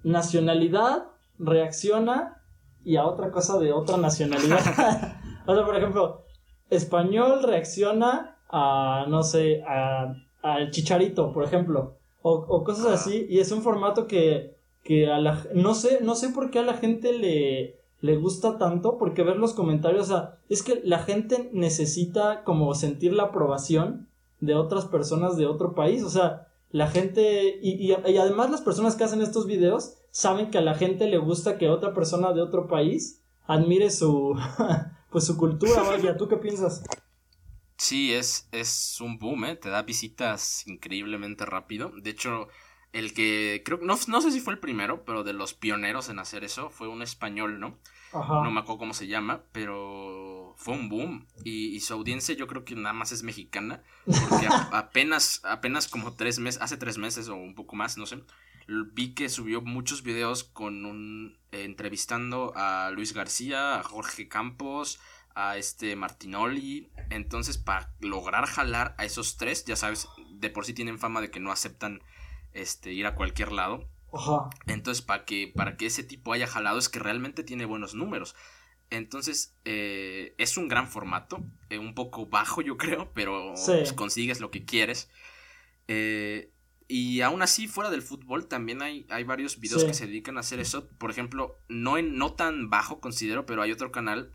nacionalidad, 0.03 1.09
reacciona 1.39 2.43
y 2.85 2.97
a 2.97 3.05
otra 3.05 3.31
cosa 3.31 3.59
de 3.59 3.73
otra 3.73 3.99
nacionalidad. 3.99 4.59
o 5.47 5.55
sea, 5.55 5.65
por 5.65 5.77
ejemplo, 5.77 6.25
español 6.71 7.43
reacciona 7.43 8.38
a, 8.49 9.07
no 9.09 9.23
sé, 9.23 9.63
a, 9.67 10.15
al 10.43 10.71
chicharito, 10.71 11.33
por 11.33 11.45
ejemplo, 11.45 11.95
o, 12.23 12.33
o 12.33 12.65
cosas 12.65 12.87
así, 12.87 13.27
y 13.29 13.39
es 13.39 13.53
un 13.53 13.63
formato 13.63 14.07
que, 14.07 14.57
que 14.83 15.11
a 15.11 15.19
la, 15.19 15.43
no 15.55 15.75
sé, 15.75 16.01
no 16.03 16.15
sé 16.15 16.31
por 16.31 16.51
qué 16.51 16.61
a 16.61 16.65
la 16.65 16.75
gente 16.75 17.13
le, 17.13 17.77
le 18.01 18.17
gusta 18.17 18.59
tanto, 18.59 18.99
porque 18.99 19.23
ver 19.23 19.37
los 19.37 19.55
comentarios, 19.55 20.07
o 20.07 20.09
sea, 20.09 20.39
es 20.49 20.63
que 20.63 20.81
la 20.85 21.01
gente 21.01 21.51
necesita 21.53 22.45
como 22.45 22.75
sentir 22.75 23.13
la 23.13 23.25
aprobación 23.25 24.09
de 24.41 24.55
otras 24.55 24.87
personas 24.87 25.37
de 25.37 25.47
otro 25.47 25.75
país, 25.75 26.03
o 26.03 26.11
sea, 26.11 26.49
la 26.71 26.89
gente, 26.89 27.59
y, 27.63 27.71
y, 27.71 27.93
y, 27.93 28.19
además 28.19 28.51
las 28.51 28.61
personas 28.61 28.95
que 28.95 29.05
hacen 29.05 29.23
estos 29.23 29.47
videos 29.47 29.95
saben 30.11 30.51
que 30.51 30.59
a 30.59 30.63
la 30.63 30.75
gente 30.75 31.07
le 31.07 31.19
gusta 31.19 31.57
que 31.57 31.71
otra 31.71 31.95
persona 31.95 32.33
de 32.33 32.43
otro 32.43 32.69
país 32.69 33.23
admire 33.47 33.91
su, 33.91 34.37
pues 35.11 35.25
su 35.25 35.37
cultura, 35.37 35.83
vaya, 35.83 36.17
¿tú 36.17 36.29
qué 36.29 36.37
piensas? 36.37 36.83
Sí, 37.79 38.13
es, 38.13 38.49
es 38.51 39.01
un 39.01 39.19
boom, 39.19 39.45
¿eh? 39.45 39.57
Te 39.57 39.71
da 39.71 39.83
visitas 39.83 40.67
increíblemente 40.67 41.47
rápido. 41.47 41.93
De 41.97 42.11
hecho, 42.11 42.49
el 42.93 43.15
que 43.15 43.63
creo 43.65 43.79
no, 43.81 43.97
no 44.09 44.21
sé 44.21 44.33
si 44.33 44.41
fue 44.41 44.53
el 44.53 44.59
primero, 44.59 45.05
pero 45.05 45.23
de 45.23 45.33
los 45.33 45.55
pioneros 45.55 46.09
en 46.09 46.19
hacer 46.19 46.43
eso 46.43 46.71
fue 46.71 46.89
un 46.89 47.03
español, 47.03 47.61
¿no? 47.61 47.79
Ajá. 48.13 48.43
No 48.43 48.51
me 48.51 48.61
acuerdo 48.61 48.79
cómo 48.79 48.95
se 48.95 49.07
llama, 49.07 49.43
pero 49.53 50.55
fue 50.57 50.75
un 50.75 50.89
boom. 50.89 51.27
Y, 51.45 51.79
su 51.81 51.95
audiencia 51.95 52.35
yo 52.35 52.49
creo 52.49 52.65
que 52.65 52.75
nada 52.75 52.93
más 52.93 53.13
es 53.13 53.23
mexicana, 53.23 53.83
porque 54.05 54.49
apenas, 54.73 55.41
apenas 55.45 55.87
como 55.87 56.15
tres 56.15 56.41
meses, 56.41 56.61
hace 56.61 56.77
tres 56.77 56.99
meses 56.99 57.29
o 57.29 57.37
un 57.37 57.55
poco 57.55 57.77
más, 57.77 57.97
no 57.97 58.07
sé, 58.07 58.23
vi 58.67 59.15
que 59.15 59.29
subió 59.29 59.61
muchos 59.61 60.03
videos 60.03 60.45
con 60.45 60.85
un 60.85 61.39
eh, 61.53 61.65
entrevistando 61.65 62.53
a 62.57 62.91
Luis 62.91 63.15
García, 63.15 63.79
a 63.79 63.83
Jorge 63.83 64.29
Campos, 64.29 65.01
a 65.39 65.57
este 65.57 65.95
Martinoli. 65.95 66.91
Entonces, 67.11 67.59
para 67.59 67.95
lograr 68.01 68.47
jalar 68.47 68.97
a 68.99 69.05
esos 69.05 69.37
tres, 69.37 69.65
ya 69.65 69.77
sabes, 69.77 70.09
de 70.33 70.51
por 70.51 70.67
sí 70.67 70.75
tienen 70.75 70.99
fama 70.99 71.21
de 71.21 71.31
que 71.31 71.39
no 71.39 71.53
aceptan 71.53 72.03
este 72.53 72.93
ir 72.93 73.07
a 73.07 73.15
cualquier 73.15 73.53
lado. 73.53 73.89
Ajá. 74.13 74.51
Entonces, 74.67 75.01
para 75.01 75.25
que, 75.25 75.53
para 75.55 75.77
que 75.77 75.87
ese 75.87 76.03
tipo 76.03 76.33
haya 76.33 76.49
jalado 76.49 76.79
es 76.79 76.89
que 76.89 76.99
realmente 76.99 77.45
tiene 77.45 77.67
buenos 77.67 77.95
números. 77.95 78.35
Entonces, 78.91 79.55
eh, 79.65 80.35
es 80.39 80.57
un 80.57 80.67
gran 80.67 80.89
formato, 80.89 81.45
eh, 81.71 81.79
un 81.79 81.95
poco 81.95 82.27
bajo 82.27 82.61
yo 82.61 82.77
creo, 82.77 83.13
pero 83.13 83.55
pues, 83.65 83.93
consigues 83.93 84.41
lo 84.41 84.51
que 84.51 84.65
quieres. 84.65 85.09
Eh, 85.87 86.51
y 86.89 87.21
aún 87.21 87.43
así, 87.43 87.69
fuera 87.69 87.91
del 87.91 88.03
fútbol, 88.03 88.49
también 88.49 88.83
hay, 88.83 89.07
hay 89.09 89.23
varios 89.23 89.61
videos 89.61 89.85
que 89.85 89.95
se 89.95 90.07
dedican 90.07 90.37
a 90.37 90.41
hacer 90.41 90.59
eso. 90.59 90.89
Por 90.99 91.13
ejemplo, 91.13 91.61
no, 91.69 91.97
en, 91.97 92.17
no 92.17 92.33
tan 92.33 92.71
bajo 92.71 92.99
considero, 92.99 93.47
pero 93.47 93.63
hay 93.63 93.71
otro 93.71 93.93
canal 93.93 94.33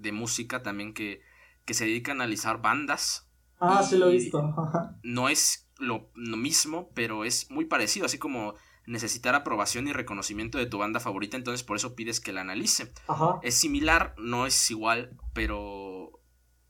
de 0.00 0.12
música 0.12 0.62
también 0.62 0.94
que, 0.94 1.20
que 1.64 1.74
se 1.74 1.84
dedica 1.84 2.12
a 2.12 2.14
analizar 2.14 2.60
bandas. 2.60 3.28
Ah, 3.60 3.82
sí 3.82 3.96
lo 3.96 4.08
he 4.08 4.12
visto. 4.12 4.54
no 5.02 5.28
es 5.28 5.68
lo, 5.78 6.10
lo 6.14 6.36
mismo, 6.36 6.90
pero 6.94 7.24
es 7.24 7.50
muy 7.50 7.64
parecido, 7.64 8.06
así 8.06 8.18
como 8.18 8.54
necesitar 8.86 9.34
aprobación 9.34 9.86
y 9.86 9.92
reconocimiento 9.92 10.58
de 10.58 10.66
tu 10.66 10.78
banda 10.78 10.98
favorita, 10.98 11.36
entonces 11.36 11.62
por 11.62 11.76
eso 11.76 11.94
pides 11.94 12.20
que 12.20 12.32
la 12.32 12.40
analice. 12.40 12.92
Ajá. 13.06 13.38
Es 13.42 13.54
similar, 13.54 14.14
no 14.18 14.46
es 14.46 14.70
igual, 14.70 15.16
pero 15.34 16.12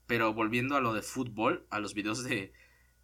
pero 0.05 0.33
volviendo 0.33 0.75
a 0.75 0.81
lo 0.81 0.93
de 0.93 1.03
fútbol, 1.03 1.67
a 1.69 1.79
los 1.79 1.93
videos 1.93 2.23
de 2.23 2.51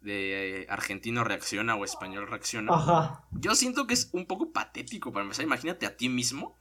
de 0.00 0.62
eh, 0.62 0.66
argentino 0.68 1.24
reacciona 1.24 1.74
o 1.74 1.84
español 1.84 2.28
reacciona. 2.28 2.72
Ajá. 2.74 3.24
Yo 3.32 3.54
siento 3.54 3.86
que 3.86 3.94
es 3.94 4.10
un 4.12 4.26
poco 4.26 4.52
patético 4.52 5.12
para 5.12 5.24
empezar. 5.24 5.44
Imagínate 5.44 5.86
a 5.86 5.96
ti 5.96 6.08
mismo 6.08 6.56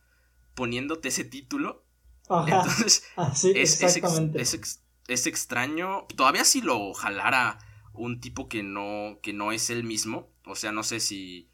poniéndote 0.55 1.09
ese 1.09 1.25
título. 1.25 1.84
Ajá. 2.29 2.61
Entonces, 2.61 3.03
ah, 3.17 3.31
es, 3.33 3.43
es, 3.81 4.81
es, 5.07 5.27
extraño. 5.27 6.05
Todavía 6.15 6.43
si 6.43 6.61
lo 6.61 6.93
jalara 6.93 7.59
un 7.93 8.19
tipo 8.19 8.49
que 8.49 8.63
no, 8.63 9.19
que 9.21 9.33
no 9.33 9.51
es 9.51 9.69
él 9.69 9.83
mismo. 9.83 10.29
O 10.45 10.55
sea, 10.55 10.71
no 10.71 10.83
sé 10.83 10.99
si 10.99 11.49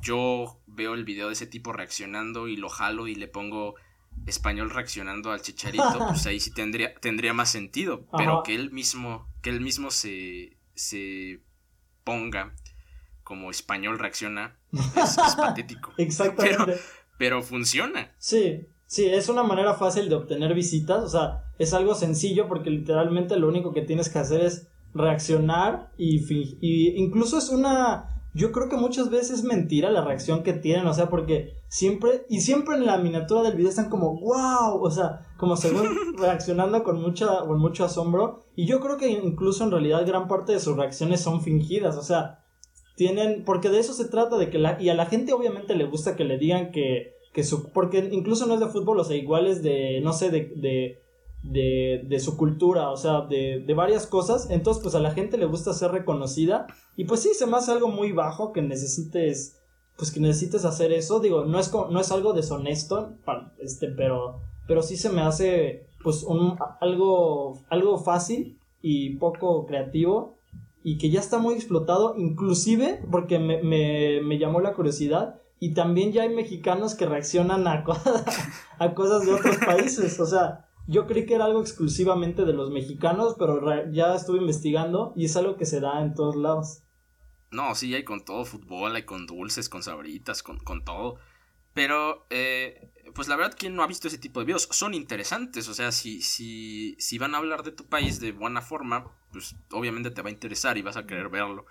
yo 0.00 0.62
veo 0.66 0.94
el 0.94 1.04
video 1.04 1.28
de 1.28 1.32
ese 1.32 1.46
tipo 1.46 1.72
reaccionando 1.72 2.48
y 2.48 2.56
lo 2.56 2.68
jalo 2.68 3.08
y 3.08 3.14
le 3.14 3.28
pongo 3.28 3.74
español 4.26 4.70
reaccionando 4.70 5.32
al 5.32 5.42
chicharito, 5.42 5.98
pues 6.08 6.26
ahí 6.26 6.40
sí 6.40 6.50
tendría, 6.52 6.94
tendría 6.94 7.34
más 7.34 7.50
sentido. 7.50 8.06
Pero 8.16 8.42
que 8.42 8.54
él 8.54 8.70
mismo, 8.70 9.28
que 9.42 9.50
él 9.50 9.60
mismo 9.60 9.90
se, 9.90 10.56
se 10.74 11.40
ponga 12.04 12.54
como 13.22 13.50
español 13.50 13.98
reacciona 13.98 14.56
es, 14.72 15.16
patético. 15.36 15.92
Exactamente. 15.96 16.78
Pero, 17.18 17.42
funciona. 17.42 18.12
Sí, 18.18 18.66
sí, 18.94 19.06
es 19.06 19.28
una 19.28 19.42
manera 19.42 19.74
fácil 19.74 20.08
de 20.08 20.14
obtener 20.14 20.54
visitas, 20.54 21.02
o 21.02 21.08
sea, 21.08 21.44
es 21.58 21.74
algo 21.74 21.94
sencillo 21.94 22.48
porque 22.48 22.70
literalmente 22.70 23.36
lo 23.36 23.48
único 23.48 23.72
que 23.72 23.82
tienes 23.82 24.08
que 24.08 24.18
hacer 24.18 24.40
es 24.40 24.68
reaccionar 24.94 25.90
y, 25.98 26.20
y 26.60 27.02
incluso 27.02 27.38
es 27.38 27.48
una 27.48 28.14
yo 28.34 28.50
creo 28.50 28.68
que 28.68 28.76
muchas 28.76 29.10
veces 29.10 29.38
es 29.38 29.44
mentira 29.44 29.90
la 29.90 30.04
reacción 30.04 30.42
que 30.42 30.52
tienen, 30.52 30.88
o 30.88 30.92
sea, 30.92 31.08
porque 31.08 31.54
siempre, 31.68 32.26
y 32.28 32.40
siempre 32.40 32.74
en 32.74 32.84
la 32.84 32.98
miniatura 32.98 33.42
del 33.42 33.54
video 33.54 33.70
están 33.70 33.88
como, 33.88 34.18
wow, 34.18 34.82
o 34.82 34.90
sea, 34.90 35.20
como 35.36 35.56
según 35.56 35.88
reaccionando 36.18 36.82
con, 36.82 37.00
mucha, 37.00 37.42
con 37.46 37.60
mucho 37.60 37.84
asombro, 37.84 38.42
y 38.56 38.66
yo 38.66 38.80
creo 38.80 38.96
que 38.96 39.08
incluso 39.08 39.62
en 39.62 39.70
realidad 39.70 40.04
gran 40.04 40.26
parte 40.26 40.52
de 40.52 40.58
sus 40.58 40.76
reacciones 40.76 41.20
son 41.20 41.42
fingidas, 41.42 41.96
o 41.96 42.02
sea, 42.02 42.44
tienen, 42.96 43.44
porque 43.44 43.70
de 43.70 43.78
eso 43.78 43.92
se 43.92 44.08
trata, 44.08 44.36
de 44.36 44.50
que 44.50 44.58
la, 44.58 44.82
y 44.82 44.88
a 44.88 44.94
la 44.94 45.06
gente 45.06 45.32
obviamente 45.32 45.76
le 45.76 45.84
gusta 45.84 46.16
que 46.16 46.24
le 46.24 46.36
digan 46.36 46.72
que, 46.72 47.14
que 47.34 47.44
su, 47.44 47.70
porque 47.72 48.08
incluso 48.12 48.46
no 48.46 48.54
es 48.54 48.60
de 48.60 48.68
fútbol, 48.68 49.00
o 49.00 49.04
sea, 49.04 49.16
igual 49.16 49.46
es 49.46 49.62
de, 49.62 50.00
no 50.00 50.14
sé, 50.14 50.30
de, 50.30 50.52
de 50.56 51.04
de, 51.44 52.02
de, 52.06 52.20
su 52.20 52.36
cultura, 52.36 52.90
o 52.90 52.96
sea, 52.96 53.20
de, 53.22 53.60
de, 53.60 53.74
varias 53.74 54.06
cosas. 54.06 54.48
Entonces, 54.50 54.82
pues 54.82 54.94
a 54.94 55.00
la 55.00 55.10
gente 55.10 55.36
le 55.36 55.44
gusta 55.44 55.72
ser 55.74 55.90
reconocida. 55.92 56.66
Y 56.96 57.04
pues 57.04 57.20
sí, 57.20 57.34
se 57.34 57.46
me 57.46 57.56
hace 57.56 57.70
algo 57.72 57.88
muy 57.88 58.12
bajo 58.12 58.52
que 58.52 58.62
necesites, 58.62 59.60
pues 59.96 60.10
que 60.10 60.20
necesites 60.20 60.64
hacer 60.64 60.92
eso. 60.92 61.20
Digo, 61.20 61.44
no 61.44 61.58
es, 61.58 61.72
no 61.72 62.00
es 62.00 62.10
algo 62.12 62.32
deshonesto, 62.32 63.14
este, 63.58 63.88
pero, 63.88 64.40
pero 64.66 64.82
sí 64.82 64.96
se 64.96 65.10
me 65.10 65.20
hace, 65.20 65.86
pues, 66.02 66.22
un, 66.22 66.56
algo, 66.80 67.60
algo 67.68 67.98
fácil 67.98 68.58
y 68.80 69.16
poco 69.16 69.66
creativo. 69.66 70.38
Y 70.82 70.98
que 70.98 71.10
ya 71.10 71.20
está 71.20 71.38
muy 71.38 71.54
explotado, 71.54 72.14
inclusive, 72.16 73.02
porque 73.10 73.38
me, 73.38 73.62
me, 73.62 74.20
me 74.22 74.38
llamó 74.38 74.60
la 74.60 74.74
curiosidad, 74.74 75.40
y 75.60 75.74
también 75.74 76.12
ya 76.12 76.22
hay 76.22 76.28
mexicanos 76.28 76.94
que 76.94 77.06
reaccionan 77.06 77.66
a, 77.66 77.84
a 78.78 78.94
cosas 78.94 79.24
de 79.24 79.32
otros 79.32 79.56
países. 79.58 80.18
O 80.20 80.26
sea, 80.26 80.68
yo 80.86 81.06
creí 81.06 81.26
que 81.26 81.34
era 81.34 81.46
algo 81.46 81.60
exclusivamente 81.60 82.44
de 82.44 82.52
los 82.52 82.70
mexicanos, 82.70 83.36
pero 83.38 83.60
ya 83.90 84.14
estuve 84.14 84.38
investigando 84.38 85.12
y 85.16 85.26
es 85.26 85.36
algo 85.36 85.56
que 85.56 85.66
se 85.66 85.80
da 85.80 86.02
en 86.02 86.14
todos 86.14 86.36
lados. 86.36 86.82
No, 87.50 87.74
sí, 87.74 87.94
hay 87.94 88.04
con 88.04 88.24
todo 88.24 88.44
fútbol, 88.44 88.96
hay 88.96 89.04
con 89.04 89.26
dulces, 89.26 89.68
con 89.68 89.82
sabritas, 89.82 90.42
con, 90.42 90.58
con 90.58 90.84
todo. 90.84 91.16
Pero, 91.72 92.26
eh, 92.30 92.92
pues 93.14 93.28
la 93.28 93.36
verdad, 93.36 93.54
¿quién 93.58 93.74
no 93.74 93.82
ha 93.82 93.86
visto 93.86 94.08
ese 94.08 94.18
tipo 94.18 94.40
de 94.40 94.46
videos? 94.46 94.68
Son 94.70 94.92
interesantes, 94.92 95.68
o 95.68 95.74
sea, 95.74 95.92
si, 95.92 96.20
si, 96.20 96.96
si 96.98 97.18
van 97.18 97.34
a 97.34 97.38
hablar 97.38 97.62
de 97.62 97.72
tu 97.72 97.86
país 97.86 98.20
de 98.20 98.32
buena 98.32 98.60
forma, 98.60 99.10
pues 99.32 99.56
obviamente 99.72 100.10
te 100.10 100.22
va 100.22 100.28
a 100.28 100.32
interesar 100.32 100.78
y 100.78 100.82
vas 100.82 100.96
a 100.96 101.06
querer 101.06 101.28
verlo. 101.28 101.66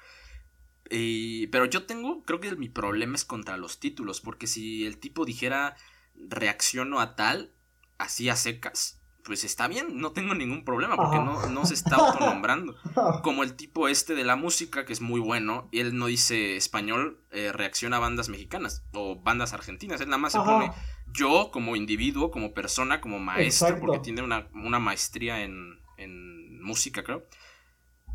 Pero 0.89 1.65
yo 1.65 1.85
tengo, 1.85 2.23
creo 2.23 2.39
que 2.39 2.55
mi 2.55 2.69
problema 2.69 3.15
es 3.15 3.25
contra 3.25 3.57
los 3.57 3.79
títulos, 3.79 4.21
porque 4.21 4.47
si 4.47 4.85
el 4.85 4.97
tipo 4.97 5.25
dijera 5.25 5.75
reacciono 6.15 6.99
a 6.99 7.15
tal, 7.15 7.51
así 7.97 8.29
a 8.29 8.35
secas, 8.35 8.99
pues 9.23 9.43
está 9.43 9.67
bien, 9.67 9.99
no 9.99 10.11
tengo 10.11 10.35
ningún 10.35 10.65
problema 10.65 10.97
porque 10.97 11.17
no, 11.17 11.47
no 11.47 11.65
se 11.65 11.73
está 11.73 11.95
autonombrando. 11.95 12.75
Como 13.23 13.43
el 13.43 13.55
tipo 13.55 13.87
este 13.87 14.15
de 14.15 14.25
la 14.25 14.35
música, 14.35 14.85
que 14.85 14.93
es 14.93 15.01
muy 15.01 15.19
bueno, 15.19 15.69
y 15.71 15.79
él 15.79 15.97
no 15.97 16.07
dice 16.07 16.57
español, 16.57 17.23
eh, 17.31 17.51
reacciona 17.53 17.97
a 17.97 18.01
bandas 18.01 18.29
mexicanas 18.29 18.83
o 18.91 19.15
bandas 19.15 19.53
argentinas, 19.53 20.01
él 20.01 20.09
nada 20.09 20.17
más 20.17 20.33
se 20.33 20.39
pone 20.39 20.71
yo 21.13 21.51
como 21.51 21.75
individuo, 21.75 22.31
como 22.31 22.53
persona, 22.53 22.99
como 22.99 23.19
maestro, 23.19 23.79
porque 23.79 23.99
tiene 23.99 24.23
una, 24.23 24.47
una 24.53 24.79
maestría 24.79 25.43
en, 25.43 25.79
en 25.97 26.61
música, 26.61 27.03
creo. 27.03 27.25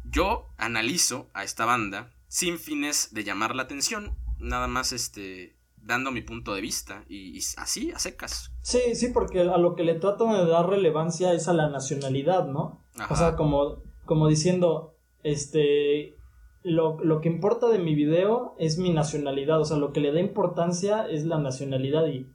Yo 0.04 0.50
analizo 0.58 1.30
a 1.32 1.44
esta 1.44 1.64
banda 1.64 2.10
sin 2.28 2.58
fines 2.58 3.12
de 3.12 3.24
llamar 3.24 3.54
la 3.54 3.64
atención, 3.64 4.16
nada 4.38 4.68
más 4.68 4.92
este 4.92 5.58
dando 5.82 6.10
mi 6.10 6.20
punto 6.20 6.54
de 6.54 6.60
vista 6.60 7.04
y, 7.08 7.38
así, 7.56 7.92
a 7.92 7.98
secas. 7.98 8.52
Sí, 8.60 8.94
sí, 8.94 9.08
porque 9.08 9.40
a 9.40 9.56
lo 9.56 9.74
que 9.74 9.84
le 9.84 9.94
tratan 9.94 10.32
de 10.32 10.46
dar 10.46 10.68
relevancia 10.68 11.32
es 11.32 11.48
a 11.48 11.54
la 11.54 11.68
nacionalidad, 11.70 12.46
¿no? 12.46 12.84
O 13.08 13.16
sea, 13.16 13.36
como, 13.36 13.82
como 14.04 14.28
diciendo, 14.28 14.94
este, 15.22 16.18
lo, 16.62 17.02
lo, 17.02 17.20
que 17.20 17.28
importa 17.28 17.68
de 17.68 17.78
mi 17.78 17.94
video 17.94 18.54
es 18.58 18.76
mi 18.76 18.92
nacionalidad, 18.92 19.60
o 19.60 19.64
sea, 19.64 19.78
lo 19.78 19.92
que 19.92 20.00
le 20.00 20.12
da 20.12 20.20
importancia 20.20 21.08
es 21.08 21.24
la 21.24 21.38
nacionalidad 21.38 22.06
y... 22.06 22.30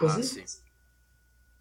Pues 0.00 0.14
sí. 0.28 0.42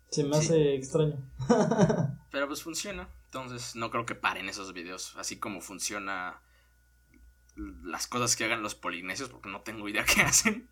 Se 0.10 0.24
me 0.24 0.38
hace 0.38 0.76
extraño. 0.76 1.18
Pero 2.32 2.48
pues 2.48 2.64
funciona, 2.64 3.10
entonces 3.26 3.76
no 3.76 3.92
creo 3.92 4.06
que 4.06 4.16
paren 4.16 4.50
esos 4.50 4.74
videos, 4.74 5.16
así 5.18 5.38
como 5.38 5.62
funciona 5.62 6.42
las 7.58 8.08
cosas 8.08 8.36
que 8.36 8.46
hagan 8.46 8.62
los 8.62 8.76
polinesios, 8.76 9.30
porque 9.30 9.50
no 9.50 9.62
tengo 9.62 9.90
idea 9.90 10.06
qué 10.16 10.22
hacen. 10.22 10.70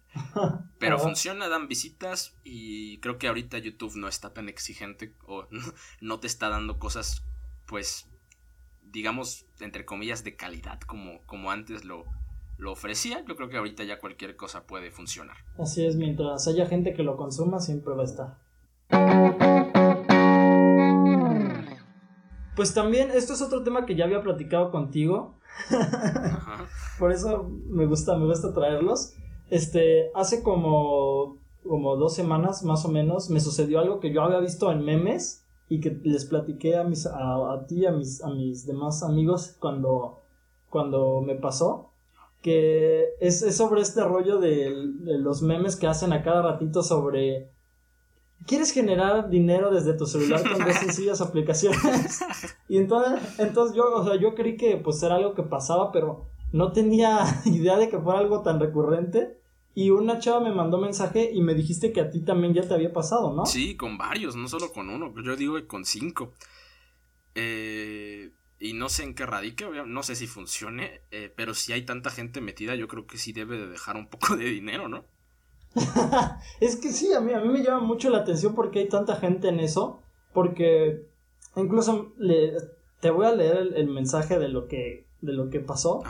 Pero 0.79 0.99
funciona, 0.99 1.49
dan 1.49 1.67
visitas 1.67 2.35
y 2.43 2.99
creo 2.99 3.17
que 3.17 3.27
ahorita 3.27 3.57
YouTube 3.57 3.95
no 3.95 4.07
está 4.07 4.33
tan 4.33 4.49
exigente 4.49 5.13
o 5.25 5.47
no 6.01 6.19
te 6.19 6.27
está 6.27 6.49
dando 6.49 6.79
cosas, 6.79 7.23
pues, 7.65 8.07
digamos, 8.83 9.45
entre 9.59 9.85
comillas, 9.85 10.23
de 10.23 10.35
calidad 10.35 10.79
como, 10.81 11.21
como 11.25 11.51
antes 11.51 11.85
lo, 11.85 12.05
lo 12.57 12.71
ofrecía. 12.71 13.23
Yo 13.27 13.35
creo 13.35 13.49
que 13.49 13.57
ahorita 13.57 13.83
ya 13.83 13.99
cualquier 13.99 14.35
cosa 14.35 14.65
puede 14.67 14.91
funcionar. 14.91 15.37
Así 15.57 15.85
es, 15.85 15.95
mientras 15.95 16.47
haya 16.47 16.67
gente 16.67 16.93
que 16.93 17.03
lo 17.03 17.17
consuma, 17.17 17.59
siempre 17.59 17.93
va 17.93 18.03
a 18.03 18.05
estar. 18.05 18.45
Pues 22.55 22.73
también, 22.73 23.11
esto 23.11 23.33
es 23.33 23.41
otro 23.41 23.63
tema 23.63 23.85
que 23.85 23.95
ya 23.95 24.05
había 24.05 24.21
platicado 24.21 24.71
contigo, 24.71 25.39
Por 26.99 27.11
eso 27.11 27.49
me 27.67 27.85
gusta, 27.85 28.17
me 28.17 28.25
gusta 28.25 28.53
traerlos. 28.53 29.13
Este, 29.49 30.11
hace 30.15 30.43
como, 30.43 31.37
como 31.63 31.95
dos 31.97 32.15
semanas 32.15 32.63
más 32.63 32.85
o 32.85 32.89
menos 32.89 33.29
me 33.29 33.39
sucedió 33.39 33.79
algo 33.79 33.99
que 33.99 34.11
yo 34.11 34.23
había 34.23 34.39
visto 34.39 34.71
en 34.71 34.83
memes 34.83 35.45
y 35.69 35.79
que 35.79 35.91
les 36.03 36.25
platiqué 36.25 36.75
a 36.75 36.83
mis, 36.83 37.05
a, 37.05 37.65
ti, 37.67 37.85
a 37.85 37.91
mis, 37.91 38.23
a 38.23 38.29
mis 38.29 38.65
demás 38.65 39.03
amigos 39.03 39.55
cuando, 39.59 40.21
cuando 40.69 41.21
me 41.21 41.35
pasó. 41.35 41.91
Que 42.41 43.15
es, 43.19 43.55
sobre 43.55 43.81
este 43.81 44.03
rollo 44.03 44.37
de, 44.37 44.71
de 44.99 45.17
los 45.17 45.41
memes 45.41 45.75
que 45.75 45.87
hacen 45.87 46.13
a 46.13 46.21
cada 46.21 46.43
ratito 46.43 46.83
sobre 46.83 47.54
quieres 48.45 48.71
generar 48.71 49.29
dinero 49.29 49.71
desde 49.71 49.93
tu 49.93 50.05
celular 50.05 50.41
con 50.41 50.65
dos 50.65 50.75
sencillas 50.79 51.21
aplicaciones. 51.21 52.21
y 52.69 52.77
entonces, 52.77 53.39
entonces 53.39 53.75
yo, 53.75 53.93
o 53.93 54.05
sea, 54.05 54.15
yo 54.19 54.35
creí 54.35 54.57
que 54.57 54.77
pues 54.77 55.01
era 55.03 55.15
algo 55.15 55.33
que 55.33 55.43
pasaba, 55.43 55.91
pero 55.91 56.27
no 56.51 56.71
tenía 56.71 57.19
idea 57.45 57.77
de 57.77 57.89
que 57.89 57.99
fuera 57.99 58.19
algo 58.19 58.41
tan 58.41 58.59
recurrente. 58.59 59.39
Y 59.77 59.89
una 59.89 60.19
chava 60.19 60.39
me 60.39 60.55
mandó 60.55 60.77
mensaje 60.77 61.31
y 61.33 61.41
me 61.41 61.53
dijiste 61.53 61.91
que 61.91 61.99
a 61.99 62.09
ti 62.09 62.21
también 62.21 62.53
ya 62.53 62.65
te 62.65 62.73
había 62.73 62.93
pasado, 62.93 63.33
¿no? 63.33 63.45
Sí, 63.45 63.75
con 63.75 63.97
varios, 63.97 64.37
no 64.37 64.47
solo 64.47 64.71
con 64.71 64.89
uno. 64.89 65.13
Yo 65.21 65.35
digo 65.35 65.55
que 65.55 65.67
con 65.67 65.83
cinco. 65.83 66.31
Eh, 67.35 68.31
y 68.57 68.71
no 68.71 68.87
sé 68.87 69.03
en 69.03 69.15
qué 69.15 69.25
radique, 69.25 69.67
no 69.85 70.03
sé 70.03 70.15
si 70.15 70.27
funcione, 70.27 71.01
eh, 71.11 71.31
pero 71.35 71.53
si 71.53 71.73
hay 71.73 71.83
tanta 71.83 72.09
gente 72.09 72.39
metida, 72.39 72.75
yo 72.75 72.87
creo 72.87 73.05
que 73.05 73.17
sí 73.17 73.33
debe 73.33 73.57
de 73.57 73.67
dejar 73.67 73.97
un 73.97 74.07
poco 74.07 74.37
de 74.37 74.45
dinero, 74.45 74.87
¿no? 74.87 75.03
es 76.59 76.75
que 76.77 76.91
sí, 76.91 77.13
a 77.13 77.19
mí, 77.19 77.33
a 77.33 77.39
mí 77.39 77.49
me 77.49 77.63
llama 77.63 77.81
mucho 77.81 78.09
la 78.09 78.19
atención 78.19 78.55
porque 78.55 78.79
hay 78.79 78.89
tanta 78.89 79.17
gente 79.17 79.49
en 79.49 79.59
eso, 79.59 80.01
porque 80.33 81.05
incluso 81.55 82.13
le, 82.17 82.53
te 83.01 83.11
voy 83.11 83.25
a 83.25 83.35
leer 83.35 83.73
el, 83.75 83.87
mensaje 83.87 84.39
de 84.39 84.47
lo 84.47 84.67
que, 84.67 85.05
de 85.21 85.33
lo 85.33 85.49
que 85.49 85.59
pasó 85.59 86.01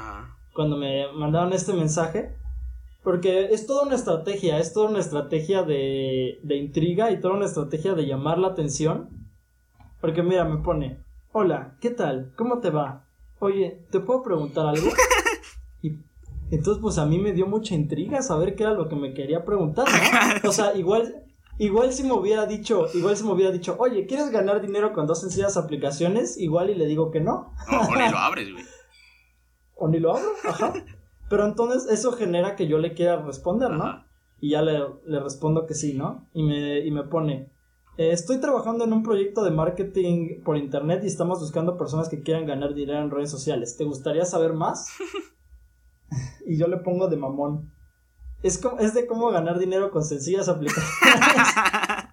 cuando 0.54 0.78
me 0.78 1.12
mandaron 1.12 1.54
este 1.54 1.74
mensaje. 1.74 2.36
Porque 3.04 3.50
es 3.52 3.68
toda 3.68 3.84
una 3.84 3.94
estrategia, 3.94 4.58
es 4.58 4.74
toda 4.74 4.90
una 4.90 5.00
estrategia 5.00 5.62
de, 5.62 6.40
de 6.42 6.56
intriga 6.56 7.12
y 7.12 7.20
toda 7.20 7.36
una 7.36 7.46
estrategia 7.46 7.94
de 7.94 8.08
llamar 8.08 8.40
la 8.40 8.48
atención. 8.48 9.10
Porque 10.02 10.24
mira, 10.24 10.44
me 10.44 10.64
pone, 10.64 11.04
hola, 11.32 11.78
¿qué 11.82 11.92
tal? 11.92 12.34
¿Cómo 12.36 12.62
te 12.62 12.72
va? 12.72 13.06
Oye, 13.40 13.86
¿te 13.92 14.00
puedo 14.00 14.24
preguntar 14.24 14.66
algo? 14.66 14.90
Y 15.84 16.00
entonces 16.52 16.82
pues 16.82 16.98
a 16.98 17.06
mí 17.06 17.18
me 17.18 17.34
dio 17.34 17.48
mucha 17.48 17.76
intriga 17.76 18.22
saber 18.22 18.56
qué 18.56 18.64
era 18.64 18.74
lo 18.74 18.88
que 18.88 18.96
me 18.96 19.14
quería 19.14 19.44
preguntar, 19.46 19.88
¿no? 19.88 20.50
O 20.50 20.52
sea, 20.52 20.76
igual, 20.76 21.26
igual 21.58 21.92
si 21.94 22.04
me 22.04 22.14
hubiera 22.14 22.46
dicho, 22.46 22.88
igual 22.94 23.18
si 23.18 23.24
me 23.24 23.32
hubiera 23.32 23.52
dicho, 23.52 23.76
oye, 23.80 24.06
¿quieres 24.06 24.30
ganar 24.30 24.62
dinero 24.62 24.94
con 24.94 25.08
dos 25.08 25.22
sencillas 25.22 25.58
aplicaciones? 25.58 26.38
Igual 26.38 26.70
y 26.70 26.76
le 26.76 26.86
digo 26.86 27.12
que 27.12 27.22
no. 27.22 27.54
o 27.70 27.96
ni 27.96 28.10
lo 28.10 28.18
abres, 28.18 28.52
güey. 28.52 28.64
O 29.78 29.90
ni 29.90 30.00
lo 30.00 30.16
abro, 30.16 30.30
ajá. 30.48 30.72
Pero 31.30 31.46
entonces 31.46 31.92
eso 31.92 32.14
genera 32.14 32.56
que 32.56 32.68
yo 32.68 32.78
le 32.78 32.94
quiera 32.94 33.22
responder, 33.22 33.72
¿no? 33.72 34.06
Y 34.40 34.52
ya 34.52 34.62
le, 34.62 34.80
respondo 35.06 35.66
que 35.66 35.74
sí, 35.74 35.94
¿no? 35.94 36.30
Y 36.34 36.44
me, 36.44 36.80
y 36.80 36.92
me 36.92 37.04
pone, 37.04 37.52
eh, 37.98 38.12
estoy 38.12 38.40
trabajando 38.40 38.86
en 38.86 38.94
un 38.94 39.04
proyecto 39.04 39.44
de 39.44 39.52
marketing 39.52 40.44
por 40.44 40.56
internet 40.56 41.02
y 41.04 41.08
estamos 41.08 41.40
buscando 41.40 41.78
personas 41.78 42.08
que 42.08 42.22
quieran 42.22 42.46
ganar 42.46 42.74
dinero 42.74 43.00
en 43.00 43.12
redes 43.12 43.32
sociales. 43.32 43.76
¿Te 43.76 43.84
gustaría 43.84 44.24
saber 44.24 44.54
más? 44.54 44.88
y 46.46 46.58
yo 46.58 46.68
le 46.68 46.78
pongo 46.78 47.08
de 47.08 47.18
mamón. 47.18 47.72
Es, 48.44 48.58
como, 48.58 48.80
es 48.80 48.94
de 48.94 49.08
cómo 49.08 49.32
ganar 49.32 49.60
dinero 49.60 49.92
con 49.92 50.04
sencillas 50.04 50.50
aplicaciones. 50.50 51.00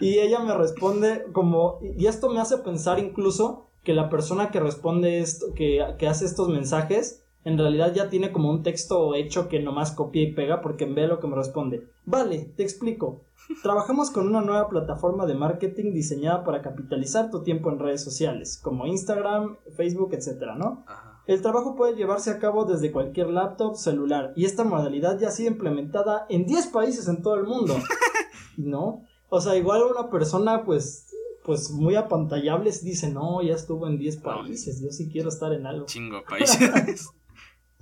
y 0.00 0.18
ella 0.18 0.40
me 0.40 0.54
responde 0.54 1.26
como, 1.32 1.78
y 1.82 2.06
esto 2.06 2.30
me 2.30 2.40
hace 2.40 2.58
pensar 2.58 2.98
incluso 2.98 3.70
que 3.84 3.94
la 3.94 4.08
persona 4.08 4.50
que 4.50 4.60
responde 4.60 5.20
esto, 5.20 5.46
que, 5.54 5.84
que 5.98 6.08
hace 6.08 6.24
estos 6.24 6.48
mensajes, 6.48 7.24
en 7.44 7.58
realidad 7.58 7.94
ya 7.94 8.08
tiene 8.08 8.32
como 8.32 8.50
un 8.50 8.64
texto 8.64 9.14
hecho 9.14 9.48
que 9.48 9.60
nomás 9.60 9.92
copia 9.92 10.22
y 10.22 10.32
pega 10.32 10.60
porque 10.60 10.84
ve 10.84 11.06
lo 11.06 11.20
que 11.20 11.28
me 11.28 11.36
responde. 11.36 11.86
Vale, 12.04 12.52
te 12.56 12.64
explico. 12.64 13.22
Trabajamos 13.62 14.10
con 14.10 14.26
una 14.26 14.40
nueva 14.40 14.68
plataforma 14.68 15.26
de 15.26 15.34
marketing 15.34 15.92
diseñada 15.92 16.42
para 16.42 16.60
capitalizar 16.60 17.30
tu 17.30 17.44
tiempo 17.44 17.70
en 17.70 17.78
redes 17.78 18.02
sociales, 18.02 18.58
como 18.60 18.86
Instagram, 18.86 19.58
Facebook, 19.76 20.14
etcétera, 20.14 20.56
¿no? 20.56 20.84
El 21.26 21.42
trabajo 21.42 21.74
puede 21.74 21.96
llevarse 21.96 22.30
a 22.30 22.38
cabo 22.38 22.64
desde 22.64 22.92
cualquier 22.92 23.30
laptop, 23.30 23.74
celular, 23.76 24.32
y 24.36 24.44
esta 24.44 24.62
modalidad 24.62 25.18
ya 25.18 25.28
ha 25.28 25.32
sido 25.32 25.50
implementada 25.50 26.24
en 26.28 26.46
10 26.46 26.68
países 26.68 27.08
en 27.08 27.22
todo 27.22 27.34
el 27.34 27.44
mundo. 27.44 27.74
¿No? 28.56 29.02
O 29.28 29.40
sea, 29.40 29.56
igual 29.56 29.82
una 29.82 30.08
persona, 30.08 30.64
pues, 30.64 31.08
pues 31.44 31.70
muy 31.72 31.96
apantallable 31.96 32.70
dice, 32.70 33.10
no, 33.10 33.42
ya 33.42 33.54
estuvo 33.54 33.88
en 33.88 33.98
10 33.98 34.18
países, 34.18 34.80
yo 34.80 34.90
sí 34.90 35.10
quiero 35.10 35.28
estar 35.28 35.52
en 35.52 35.66
algo. 35.66 35.86
Chingo 35.86 36.22
países. 36.22 37.10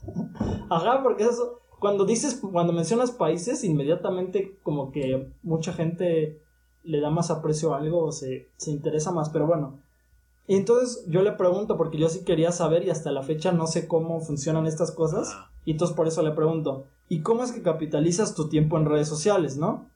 Ajá, 0.71 1.03
porque 1.03 1.25
eso, 1.25 1.61
cuando 1.79 2.07
dices, 2.07 2.41
cuando 2.41 2.73
mencionas 2.73 3.11
países, 3.11 3.63
inmediatamente 3.63 4.59
como 4.63 4.91
que 4.91 5.31
mucha 5.43 5.75
gente 5.75 6.41
le 6.83 7.01
da 7.01 7.11
más 7.11 7.31
aprecio 7.31 7.75
a 7.75 7.79
algo 7.79 8.05
o 8.05 8.13
se, 8.13 8.49
se 8.57 8.71
interesa 8.71 9.13
más, 9.13 9.29
pero 9.29 9.47
bueno. 9.47 9.84
Y 10.47 10.57
entonces 10.57 11.05
yo 11.09 11.23
le 11.23 11.33
pregunto, 11.33 11.77
porque 11.77 11.99
yo 11.99 12.09
sí 12.09 12.25
quería 12.25 12.53
saber 12.53 12.85
y 12.85 12.91
hasta 12.91 13.13
la 13.13 13.23
fecha 13.23 13.53
no 13.53 13.67
sé 13.67 13.89
cómo 13.89 14.21
funcionan 14.21 14.67
estas 14.67 14.93
cosas, 14.93 15.37
y 15.65 15.73
entonces 15.73 15.97
por 15.97 16.07
eso 16.07 16.23
le 16.23 16.33
pregunto, 16.33 16.87
¿y 17.09 17.21
cómo 17.21 17.43
es 17.43 17.53
que 17.53 17.63
capitalizas 17.63 18.35
tu 18.35 18.49
tiempo 18.49 18.77
en 18.77 18.87
redes 18.87 19.09
sociales, 19.09 19.57
no? 19.57 19.91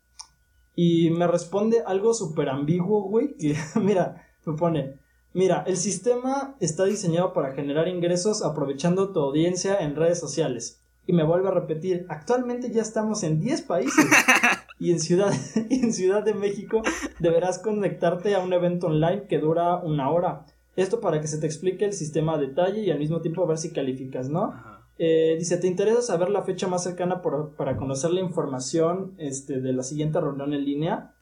Y 0.74 1.10
me 1.10 1.26
responde 1.26 1.82
algo 1.84 2.14
súper 2.14 2.48
ambiguo, 2.48 3.02
güey, 3.02 3.34
que 3.38 3.56
mira, 3.80 4.26
me 4.46 4.54
pone, 4.54 4.98
Mira, 5.34 5.62
el 5.66 5.76
sistema 5.76 6.56
está 6.58 6.84
diseñado 6.84 7.32
para 7.34 7.52
generar 7.52 7.86
ingresos 7.86 8.42
aprovechando 8.42 9.12
tu 9.12 9.20
audiencia 9.20 9.76
en 9.76 9.94
redes 9.94 10.18
sociales. 10.18 10.77
Y 11.08 11.14
me 11.14 11.24
vuelvo 11.24 11.48
a 11.48 11.52
repetir, 11.52 12.04
actualmente 12.10 12.70
ya 12.70 12.82
estamos 12.82 13.22
en 13.22 13.40
10 13.40 13.62
países. 13.62 14.04
y 14.78 14.92
en 14.92 15.00
Ciudad, 15.00 15.32
en 15.70 15.94
Ciudad 15.94 16.22
de 16.22 16.34
México 16.34 16.82
deberás 17.18 17.58
conectarte 17.58 18.34
a 18.34 18.40
un 18.40 18.52
evento 18.52 18.88
online 18.88 19.22
que 19.26 19.38
dura 19.38 19.78
una 19.78 20.10
hora. 20.10 20.44
Esto 20.76 21.00
para 21.00 21.22
que 21.22 21.26
se 21.26 21.38
te 21.38 21.46
explique 21.46 21.86
el 21.86 21.94
sistema 21.94 22.34
a 22.34 22.38
detalle 22.38 22.82
y 22.82 22.90
al 22.90 22.98
mismo 22.98 23.22
tiempo 23.22 23.46
ver 23.46 23.56
si 23.56 23.72
calificas, 23.72 24.28
¿no? 24.28 24.52
Eh, 24.98 25.36
dice, 25.38 25.56
¿te 25.56 25.66
interesa 25.66 26.02
saber 26.02 26.28
la 26.28 26.42
fecha 26.42 26.68
más 26.68 26.82
cercana 26.82 27.22
para 27.22 27.78
conocer 27.78 28.10
la 28.10 28.20
información 28.20 29.14
este, 29.16 29.62
de 29.62 29.72
la 29.72 29.84
siguiente 29.84 30.20
reunión 30.20 30.52
en 30.52 30.66
línea? 30.66 31.14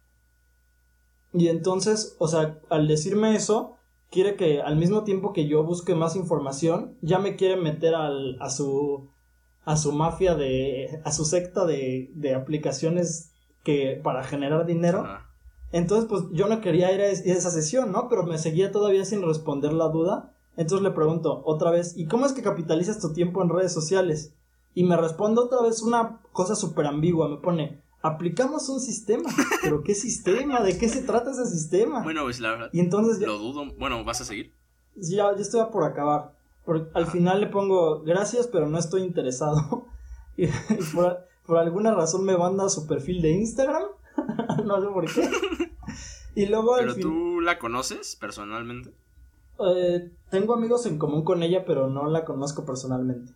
Y 1.33 1.47
entonces, 1.47 2.17
o 2.19 2.27
sea, 2.27 2.59
al 2.71 2.89
decirme 2.89 3.37
eso, 3.37 3.77
quiere 4.11 4.35
que 4.35 4.63
al 4.63 4.75
mismo 4.75 5.05
tiempo 5.05 5.33
que 5.33 5.47
yo 5.47 5.63
busque 5.63 5.95
más 5.95 6.17
información, 6.17 6.97
ya 7.03 7.21
me 7.21 7.37
quiere 7.37 7.57
meter 7.57 7.95
al, 7.95 8.37
a 8.41 8.51
su 8.51 9.15
a 9.67 9.77
su 9.77 9.93
mafia 9.93 10.37
de 10.37 11.03
a 11.05 11.13
su 11.13 11.25
secta 11.25 11.67
de, 11.67 12.11
de 12.15 12.35
aplicaciones 12.35 13.33
que 13.65 14.01
para 14.03 14.23
generar 14.23 14.65
dinero. 14.65 15.05
Entonces, 15.73 16.09
pues 16.09 16.23
yo 16.31 16.47
no 16.47 16.61
quería 16.61 16.93
ir 16.93 17.01
a 17.01 17.09
esa 17.09 17.51
sesión, 17.51 17.91
¿no? 17.91 18.09
Pero 18.09 18.23
me 18.23 18.39
seguía 18.39 18.71
todavía 18.71 19.05
sin 19.05 19.23
responder 19.23 19.73
la 19.73 19.89
duda. 19.89 20.33
Entonces 20.57 20.85
le 20.85 20.93
pregunto 20.93 21.43
otra 21.45 21.73
vez, 21.73 21.97
¿y 21.97 22.07
cómo 22.07 22.25
es 22.27 22.33
que 22.33 22.43
capitalizas 22.43 23.01
tu 23.01 23.13
tiempo 23.13 23.43
en 23.43 23.51
redes 23.51 23.73
sociales? 23.73 24.37
Y 24.73 24.85
me 24.85 24.97
responde 24.97 25.41
otra 25.41 25.61
vez 25.63 25.83
una 25.83 26.21
cosa 26.33 26.55
súper 26.55 26.87
ambigua, 26.87 27.29
me 27.29 27.39
pone, 27.39 27.83
aplicamos 28.03 28.69
un 28.69 28.79
sistema. 28.79 29.29
¿Pero 29.63 29.83
qué 29.83 29.97
sistema? 29.97 30.63
¿De 30.63 30.79
qué 30.79 30.89
se 30.89 31.03
trata 31.03 31.33
ese 31.33 31.47
sistema? 31.47 32.05
Bueno, 32.05 32.23
pues 32.23 32.39
la 32.39 32.53
verdad. 32.53 32.71
Y 32.73 32.79
entonces. 32.79 33.19
Lo 33.19 33.37
dudo. 33.37 33.65
Bueno, 33.79 34.05
¿vas 34.05 34.21
a 34.21 34.25
seguir? 34.25 34.55
Ya, 34.95 35.35
ya 35.35 35.43
estoy 35.43 35.61
por 35.73 35.83
acabar. 35.83 36.36
Al 36.67 36.91
ah. 36.95 37.07
final 37.07 37.41
le 37.41 37.47
pongo 37.47 38.03
gracias, 38.03 38.47
pero 38.47 38.69
no 38.69 38.79
estoy 38.79 39.03
interesado. 39.03 39.87
y, 40.37 40.47
por, 41.47 41.59
alguna 41.59 41.95
razón 41.95 42.25
me 42.25 42.37
manda 42.37 42.69
su 42.69 42.87
perfil 42.87 43.23
de 43.23 43.31
Instagram. 43.31 43.85
no 44.65 44.81
sé 44.81 44.87
por 44.89 45.13
qué. 45.13 45.31
y 46.35 46.47
luego. 46.47 46.77
¿Pero 46.77 46.97
tú 46.97 47.41
la 47.41 47.59
conoces 47.59 48.17
personalmente? 48.17 48.93
Eh, 49.59 50.13
tengo 50.31 50.55
amigos 50.55 50.87
en 50.87 50.99
común 50.99 51.25
con 51.25 51.43
ella, 51.43 51.65
pero 51.65 51.89
no 51.89 52.09
la 52.09 52.25
conozco 52.25 52.65
personalmente. 52.65 53.33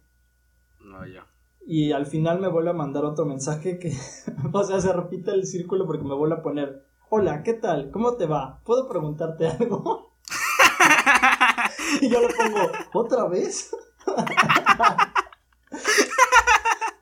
No, 0.80 1.06
ya 1.06 1.26
y 1.66 1.92
al 1.92 2.06
final 2.06 2.40
me 2.40 2.48
vuelve 2.48 2.70
a 2.70 2.74
mandar 2.74 3.04
otro 3.04 3.24
mensaje 3.24 3.78
que, 3.78 3.92
o 4.52 4.64
sea, 4.64 4.80
se 4.80 4.92
repite 4.92 5.30
el 5.30 5.46
círculo 5.46 5.86
porque 5.86 6.04
me 6.04 6.14
vuelve 6.14 6.36
a 6.36 6.42
poner, 6.42 6.84
hola, 7.08 7.42
¿qué 7.42 7.54
tal? 7.54 7.90
¿Cómo 7.90 8.16
te 8.16 8.26
va? 8.26 8.60
¿Puedo 8.64 8.88
preguntarte 8.88 9.46
algo? 9.46 10.09
Y 12.00 12.08
yo 12.08 12.20
le 12.20 12.28
pongo, 12.34 12.72
¿otra 12.94 13.26
vez? 13.26 13.70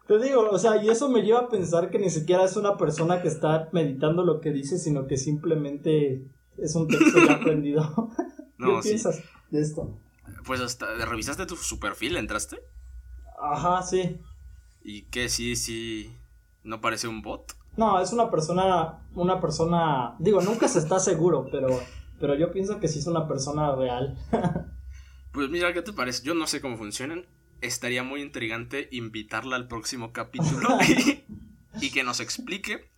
Te 0.06 0.18
digo, 0.18 0.48
o 0.50 0.58
sea, 0.58 0.82
y 0.82 0.88
eso 0.88 1.08
me 1.11 1.20
lleva 1.22 1.40
a 1.40 1.48
pensar 1.48 1.90
que 1.90 1.98
ni 1.98 2.08
siquiera 2.08 2.44
es 2.44 2.56
una 2.56 2.78
persona 2.78 3.20
que 3.20 3.28
está 3.28 3.68
meditando 3.72 4.24
lo 4.24 4.40
que 4.40 4.52
dice, 4.52 4.78
sino 4.78 5.06
que 5.06 5.18
simplemente 5.18 6.26
es 6.56 6.74
un 6.74 6.88
texto 6.88 7.26
ya 7.26 7.34
aprendido. 7.34 8.11
¿Qué 8.58 8.80
piensas 8.82 9.22
de 9.50 9.61
esto? 9.61 9.98
Pues 10.46 10.62
hasta, 10.62 10.87
¿revisaste 11.04 11.44
tu, 11.44 11.56
su 11.56 11.78
perfil? 11.78 12.16
¿Entraste? 12.16 12.58
Ajá, 13.40 13.82
sí. 13.82 14.18
¿Y 14.82 15.02
qué? 15.02 15.28
Sí, 15.28 15.56
sí. 15.56 16.16
¿No 16.64 16.80
parece 16.80 17.06
un 17.06 17.20
bot? 17.20 17.54
No, 17.76 18.00
es 18.00 18.12
una 18.12 18.30
persona, 18.30 19.06
una 19.14 19.40
persona, 19.40 20.16
digo, 20.18 20.40
nunca 20.40 20.68
se 20.68 20.78
está 20.78 20.98
seguro, 20.98 21.46
pero, 21.52 21.68
pero 22.18 22.34
yo 22.34 22.50
pienso 22.50 22.80
que 22.80 22.88
sí 22.88 22.98
es 22.98 23.06
una 23.06 23.28
persona 23.28 23.76
real. 23.76 24.18
pues 25.38 25.51
mira, 25.51 25.72
¿qué 25.72 25.83
te 25.83 25.92
parece? 25.92 26.24
Yo 26.24 26.35
no 26.35 26.46
sé 26.46 26.61
cómo 26.61 26.77
funcionan. 26.77 27.27
Estaría 27.61 28.03
muy 28.03 28.22
intrigante 28.22 28.88
invitarla 28.90 29.57
al 29.57 29.68
próximo 29.68 30.12
capítulo 30.12 30.79
y, 31.81 31.90
que 31.90 32.05
nos 32.05 32.20
explique. 32.20 32.88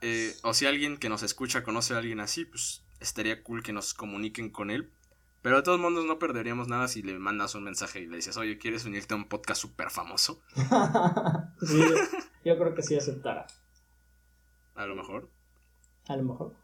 Eh, 0.00 0.34
o 0.42 0.54
si 0.54 0.66
alguien 0.66 0.96
que 0.96 1.08
nos 1.08 1.22
escucha 1.22 1.62
conoce 1.62 1.94
a 1.94 1.98
alguien 1.98 2.20
así, 2.20 2.44
pues 2.44 2.84
estaría 3.00 3.42
cool 3.42 3.62
que 3.62 3.72
nos 3.72 3.94
comuniquen 3.94 4.50
con 4.50 4.70
él 4.70 4.90
pero 5.44 5.56
de 5.56 5.62
todos 5.62 5.78
modos 5.78 6.06
no 6.06 6.18
perderíamos 6.18 6.68
nada 6.68 6.88
si 6.88 7.02
le 7.02 7.18
mandas 7.18 7.54
un 7.54 7.64
mensaje 7.64 8.00
y 8.00 8.06
le 8.06 8.16
dices, 8.16 8.34
oye, 8.38 8.56
¿quieres 8.56 8.86
unirte 8.86 9.12
a 9.12 9.18
un 9.18 9.28
podcast 9.28 9.60
súper 9.60 9.90
famoso? 9.90 10.40
sí, 11.60 11.84
yo, 12.46 12.56
creo 12.56 12.74
que 12.74 12.82
sí 12.82 12.96
aceptará. 12.96 13.46
A 14.74 14.86
lo 14.86 14.96
mejor. 14.96 15.28
A 16.08 16.16
lo 16.16 16.22
mejor. 16.22 16.54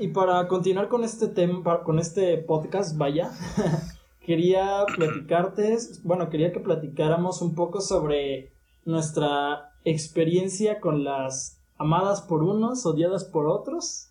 Y 0.00 0.08
para 0.08 0.48
continuar 0.48 0.88
con 0.88 1.04
este 1.04 1.28
tema, 1.28 1.82
con 1.84 1.98
este 1.98 2.38
podcast, 2.38 2.96
vaya, 2.96 3.30
quería 4.24 4.84
platicarte, 4.96 5.76
bueno, 6.04 6.30
quería 6.30 6.52
que 6.52 6.60
platicáramos 6.60 7.42
un 7.42 7.54
poco 7.54 7.82
sobre 7.82 8.54
nuestra 8.86 9.74
experiencia 9.84 10.80
con 10.80 11.04
las 11.04 11.60
amadas 11.76 12.22
por 12.22 12.42
unos, 12.42 12.86
odiadas 12.86 13.24
por 13.24 13.46
otros, 13.46 14.10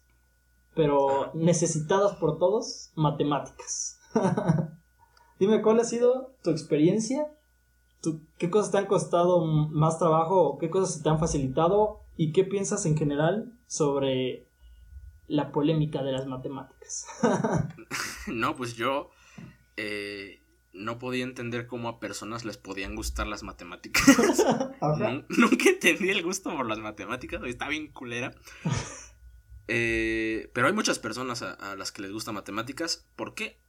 pero 0.75 1.31
necesitadas 1.33 2.13
por 2.17 2.37
todos, 2.37 2.91
matemáticas. 2.95 3.99
Dime, 5.39 5.63
¿cuál 5.63 5.79
ha 5.79 5.85
sido 5.85 6.35
tu 6.43 6.51
experiencia? 6.51 7.33
¿Qué 8.37 8.49
cosas 8.51 8.71
te 8.71 8.77
han 8.77 8.85
costado 8.85 9.43
más 9.43 9.97
trabajo 9.99 10.57
qué 10.59 10.69
cosas 10.69 11.01
te 11.01 11.09
han 11.09 11.19
facilitado? 11.19 12.01
¿Y 12.15 12.31
qué 12.31 12.43
piensas 12.43 12.85
en 12.85 12.95
general 12.95 13.53
sobre 13.67 14.48
la 15.29 15.51
polémica 15.51 16.03
de 16.03 16.11
las 16.11 16.27
matemáticas? 16.27 17.05
no, 18.27 18.55
pues 18.55 18.75
yo 18.75 19.11
eh, 19.77 20.41
no 20.73 20.99
podía 20.99 21.23
entender 21.23 21.67
cómo 21.67 21.87
a 21.87 21.99
personas 21.99 22.45
les 22.45 22.57
podían 22.57 22.95
gustar 22.95 23.27
las 23.27 23.43
matemáticas. 23.43 24.03
nunca 25.29 25.69
entendí 25.69 26.09
el 26.09 26.23
gusto 26.23 26.55
por 26.55 26.65
las 26.65 26.79
matemáticas, 26.79 27.41
está 27.45 27.69
bien 27.69 27.91
culera. 27.91 28.33
Eh, 29.71 30.49
pero 30.55 30.65
hay 30.65 30.73
muchas 30.73 30.97
personas 30.97 31.43
a, 31.43 31.75
las 31.75 31.91
que 31.91 32.01
les 32.01 32.11
gustan 32.11 32.33
matemáticas. 32.33 33.07
¿Por 33.15 33.35
qué? 33.35 33.59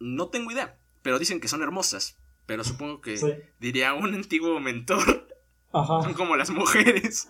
No 0.00 0.28
tengo 0.28 0.50
idea. 0.50 0.76
Pero 1.02 1.20
dicen 1.20 1.38
que 1.38 1.46
son 1.46 1.62
hermosas. 1.62 2.18
Pero 2.46 2.64
supongo 2.64 3.00
que 3.00 3.52
diría 3.60 3.94
un 3.94 4.12
antiguo 4.12 4.58
mentor. 4.58 5.28
Son 5.70 6.14
como 6.14 6.34
las 6.34 6.50
mujeres. 6.50 7.28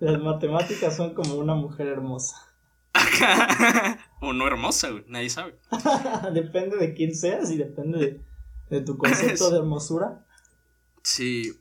Las 0.00 0.22
matemáticas 0.22 0.96
son 0.96 1.12
como 1.12 1.34
una 1.34 1.54
mujer 1.54 1.88
hermosa. 1.88 2.53
O 4.20 4.32
no 4.32 4.46
hermosa, 4.46 4.90
güey. 4.90 5.04
Nadie 5.08 5.30
sabe. 5.30 5.58
depende 6.32 6.76
de 6.76 6.94
quién 6.94 7.14
seas 7.14 7.50
y 7.50 7.56
depende 7.56 8.22
de, 8.70 8.80
tu 8.80 8.96
concepto 8.96 9.50
de 9.52 9.58
hermosura. 9.58 10.26
Sí. 11.02 11.52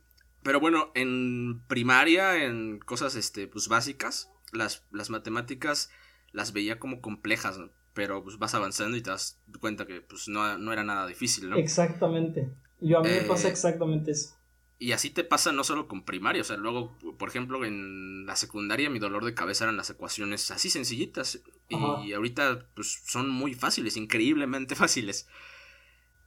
Pero 0.44 0.60
bueno, 0.60 0.92
en 0.96 1.62
primaria, 1.68 2.44
en 2.44 2.80
cosas 2.80 3.16
este, 3.16 3.48
pues 3.48 3.70
básicas, 3.70 4.30
las, 4.52 4.84
las 4.92 5.10
matemáticas 5.10 5.90
las 6.34 6.52
veía 6.52 6.80
como 6.80 7.00
complejas, 7.00 7.60
pero 7.94 8.24
pues 8.24 8.40
vas 8.40 8.54
avanzando 8.56 8.98
y 8.98 9.02
te 9.02 9.12
das 9.12 9.40
cuenta 9.62 9.86
que 9.86 10.02
pues 10.02 10.28
no, 10.28 10.58
no 10.58 10.74
era 10.74 10.84
nada 10.84 11.08
difícil, 11.08 11.50
¿no? 11.50 11.56
Exactamente. 11.56 12.52
Yo 12.82 13.00
a 13.00 13.04
mí 13.04 13.10
me 13.10 13.22
pasa 13.22 13.48
eh, 13.48 13.52
exactamente 13.52 14.12
eso. 14.12 14.36
Y 14.84 14.92
así 14.92 15.10
te 15.10 15.24
pasa 15.24 15.54
no 15.54 15.64
solo 15.64 15.88
con 15.88 16.04
primaria, 16.04 16.42
o 16.42 16.44
sea, 16.44 16.58
luego, 16.58 16.98
por 17.18 17.30
ejemplo, 17.30 17.64
en 17.64 18.26
la 18.26 18.36
secundaria 18.36 18.90
mi 18.90 19.00
dolor 19.00 19.24
de 19.24 19.34
cabeza 19.34 19.64
eran 19.64 19.78
las 19.78 19.90
ecuaciones 19.90 20.52
así 20.52 20.70
sencillitas. 20.70 21.40
Y 21.70 22.12
ahorita 22.12 22.68
pues 22.76 23.02
son 23.06 23.30
muy 23.30 23.54
fáciles, 23.54 23.96
increíblemente 23.96 24.76
fáciles. 24.84 25.30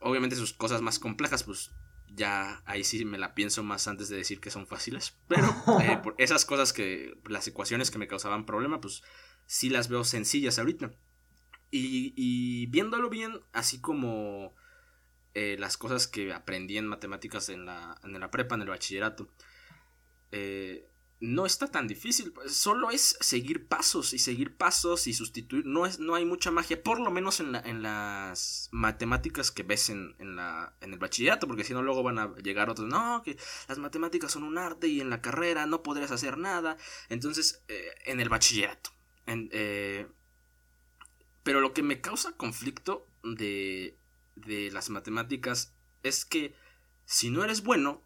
Obviamente 0.01 0.37
sus 0.37 0.55
cosas 0.55 0.81
más 0.81 0.99
complejas, 0.99 1.43
pues 1.43 1.71
ya 2.09 2.63
ahí 2.65 2.83
sí 2.83 3.05
me 3.05 3.19
la 3.19 3.35
pienso 3.35 3.63
más 3.63 3.89
antes 3.89 4.09
de 4.09 4.17
decir 4.17 4.41
que 4.41 4.51
son 4.51 4.67
fáciles. 4.67 5.19
Pero 5.29 5.55
eh, 5.83 5.99
por 6.03 6.15
esas 6.17 6.47
cosas 6.47 6.73
que, 6.73 7.15
las 7.29 7.47
ecuaciones 7.47 7.91
que 7.91 7.99
me 7.99 8.09
causaban 8.09 8.47
problema, 8.47 8.81
pues 8.81 9.03
sí 9.45 9.69
las 9.69 9.91
veo 9.91 10.03
sencillas 10.03 10.59
ahorita. 10.59 10.93
Y, 11.71 12.15
y 12.17 12.69
viéndolo 12.69 13.11
bien, 13.11 13.39
así 13.53 13.83
como 13.83 14.55
eh, 15.39 15.55
las 15.59 15.77
cosas 15.77 16.09
que 16.09 16.33
aprendí 16.33 16.79
en 16.79 16.87
matemáticas 16.87 17.51
en 17.51 17.67
la, 17.67 18.01
en 18.03 18.19
la 18.19 18.31
prepa, 18.31 18.55
en 18.55 18.63
el 18.63 18.71
bachillerato, 18.71 19.29
eh, 20.33 20.89
no 21.21 21.45
está 21.45 21.71
tan 21.71 21.87
difícil. 21.87 22.33
Pues, 22.33 22.57
solo 22.57 22.91
es 22.91 23.19
seguir 23.21 23.69
pasos 23.69 24.15
y 24.15 24.19
seguir 24.19 24.57
pasos 24.57 25.07
y 25.07 25.13
sustituir. 25.13 25.67
No, 25.67 25.85
es, 25.85 25.99
no 25.99 26.15
hay 26.15 26.25
mucha 26.25 26.51
magia, 26.51 26.83
por 26.83 27.01
lo 27.01 27.11
menos 27.11 27.41
en, 27.41 27.55
en 27.55 27.83
las 27.83 28.71
matemáticas 28.73 29.51
que 29.51 29.63
ves 29.63 29.91
en, 29.91 30.17
en, 30.21 30.37
la, 30.37 30.75
en 30.81 30.95
el 30.95 30.99
bachillerato, 30.99 31.47
porque 31.47 31.65
si 31.65 31.75
no, 31.75 31.83
luego 31.83 32.03
van 32.03 32.19
a 32.19 32.35
llegar 32.37 32.71
otros. 32.71 32.89
No, 32.89 33.23
que 33.23 33.37
las 33.69 33.77
matemáticas 33.77 34.33
son 34.33 34.43
un 34.43 34.57
arte 34.57 34.89
y 34.89 35.03
en 35.03 35.11
la 35.11 35.21
carrera 35.21 35.67
no 35.67 35.83
podrías 35.83 36.13
hacer 36.13 36.39
nada. 36.39 36.79
Entonces, 37.11 37.63
eh, 37.69 37.91
en 38.07 38.21
el 38.21 38.31
bachillerato. 38.31 38.91
pero 41.43 41.61
lo 41.61 41.75
que 41.75 41.83
me 41.83 42.01
causa 42.01 42.33
conflicto 42.33 43.07
de 43.23 43.99
de 44.37 44.71
las 44.71 44.91
matemáticas 44.91 45.75
es 46.03 46.25
que 46.25 46.55
si 47.05 47.31
no 47.31 47.43
eres 47.43 47.63
bueno, 47.63 48.03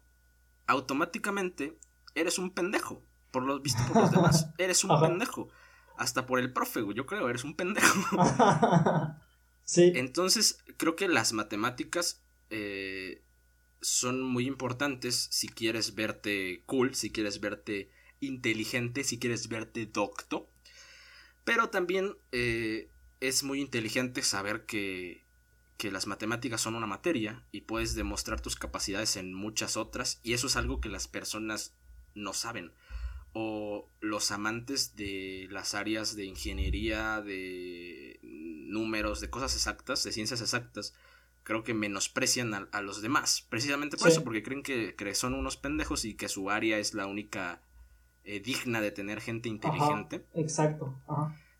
automáticamente 0.67 1.77
eres 2.15 2.39
un 2.39 2.51
pendejo. 2.51 3.03
Por 3.31 3.43
lo 3.43 3.59
visto 3.59 3.81
por 3.87 4.03
los 4.03 4.11
demás, 4.11 4.49
eres 4.57 4.83
un 4.83 4.99
pendejo. 4.99 5.49
Hasta 5.97 6.25
por 6.25 6.39
el 6.39 6.51
profe, 6.51 6.81
yo 6.95 7.05
creo, 7.05 7.29
eres 7.29 7.43
un 7.43 7.55
pendejo. 7.55 8.17
sí. 9.65 9.91
Entonces, 9.95 10.63
creo 10.77 10.95
que 10.95 11.07
las 11.07 11.33
matemáticas 11.33 12.23
eh, 12.49 13.21
son 13.81 14.21
muy 14.21 14.47
importantes 14.47 15.27
si 15.31 15.47
quieres 15.47 15.95
verte 15.95 16.63
cool, 16.65 16.95
si 16.95 17.11
quieres 17.11 17.39
verte 17.39 17.91
inteligente, 18.19 19.03
si 19.03 19.19
quieres 19.19 19.47
verte 19.47 19.85
docto. 19.85 20.49
Pero 21.43 21.69
también 21.69 22.15
eh, 22.31 22.89
es 23.19 23.43
muy 23.43 23.61
inteligente 23.61 24.21
saber 24.21 24.65
que 24.65 25.20
que 25.81 25.91
las 25.91 26.05
matemáticas 26.05 26.61
son 26.61 26.75
una 26.75 26.85
materia 26.85 27.43
y 27.51 27.61
puedes 27.61 27.95
demostrar 27.95 28.39
tus 28.39 28.55
capacidades 28.55 29.17
en 29.17 29.33
muchas 29.33 29.77
otras 29.77 30.19
y 30.21 30.33
eso 30.33 30.45
es 30.45 30.55
algo 30.55 30.79
que 30.79 30.89
las 30.89 31.07
personas 31.07 31.73
no 32.13 32.33
saben 32.33 32.71
o 33.33 33.89
los 33.99 34.29
amantes 34.29 34.95
de 34.95 35.47
las 35.49 35.73
áreas 35.73 36.15
de 36.15 36.25
ingeniería, 36.25 37.19
de 37.21 38.19
números, 38.21 39.21
de 39.21 39.31
cosas 39.31 39.55
exactas, 39.55 40.03
de 40.03 40.11
ciencias 40.11 40.41
exactas, 40.41 40.93
creo 41.41 41.63
que 41.63 41.73
menosprecian 41.73 42.53
a, 42.71 42.81
los 42.83 43.01
demás, 43.01 43.47
precisamente 43.49 43.97
por 43.97 44.09
eso, 44.09 44.23
porque 44.23 44.43
creen 44.43 44.61
que, 44.61 45.15
son 45.15 45.33
unos 45.33 45.57
pendejos 45.57 46.05
y 46.05 46.13
que 46.13 46.29
su 46.29 46.51
área 46.51 46.77
es 46.77 46.93
la 46.93 47.07
única 47.07 47.63
eh, 48.23 48.39
digna 48.39 48.81
de 48.81 48.91
tener 48.91 49.19
gente 49.19 49.49
inteligente. 49.49 50.27
exacto. 50.35 50.93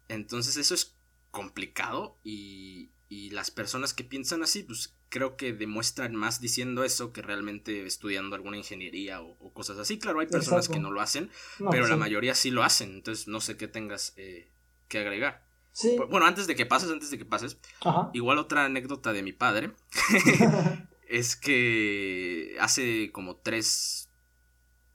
Entonces 0.10 0.58
eso 0.58 0.76
es 0.76 0.96
complicado 1.32 2.20
y, 2.24 2.92
y 3.12 3.30
las 3.32 3.52
personas 3.52 3.94
que 3.94 4.06
piensan 4.06 4.42
así, 4.42 4.64
pues 4.64 4.96
creo 5.10 5.36
que 5.36 5.52
demuestran 5.52 6.16
más 6.16 6.40
diciendo 6.40 6.86
eso 6.86 7.12
que 7.12 7.22
realmente 7.22 7.86
estudiando 7.86 8.38
alguna 8.38 8.56
ingeniería 8.56 9.20
o, 9.20 9.54
cosas 9.54 9.78
así. 9.80 10.00
Claro, 10.00 10.22
hay 10.22 10.28
personas 10.28 10.70
que 10.70 10.80
no 10.80 10.92
lo 10.92 11.02
hacen, 11.02 11.30
pero 11.72 11.88
la 11.88 11.98
mayoría 11.98 12.36
sí 12.36 12.52
lo 12.52 12.64
hacen. 12.64 12.94
Entonces 12.94 13.28
no 13.28 13.42
sé 13.42 13.58
qué 13.58 13.68
tengas 13.68 14.14
eh, 14.16 14.50
que 14.88 15.00
agregar. 15.00 15.46
Sí. 15.74 15.98
Bueno, 16.10 16.26
antes 16.26 16.48
de 16.48 16.56
que 16.56 16.66
pases, 16.66 16.90
antes 16.90 17.12
de 17.12 17.18
que 17.18 17.26
pases, 17.26 17.58
igual 18.14 18.38
otra 18.38 18.64
anécdota 18.64 19.12
de 19.12 19.24
mi 19.24 19.34
padre 19.34 19.74
es 21.10 21.36
que 21.36 22.56
hace 22.62 23.12
como 23.12 23.36
tres, 23.36 24.10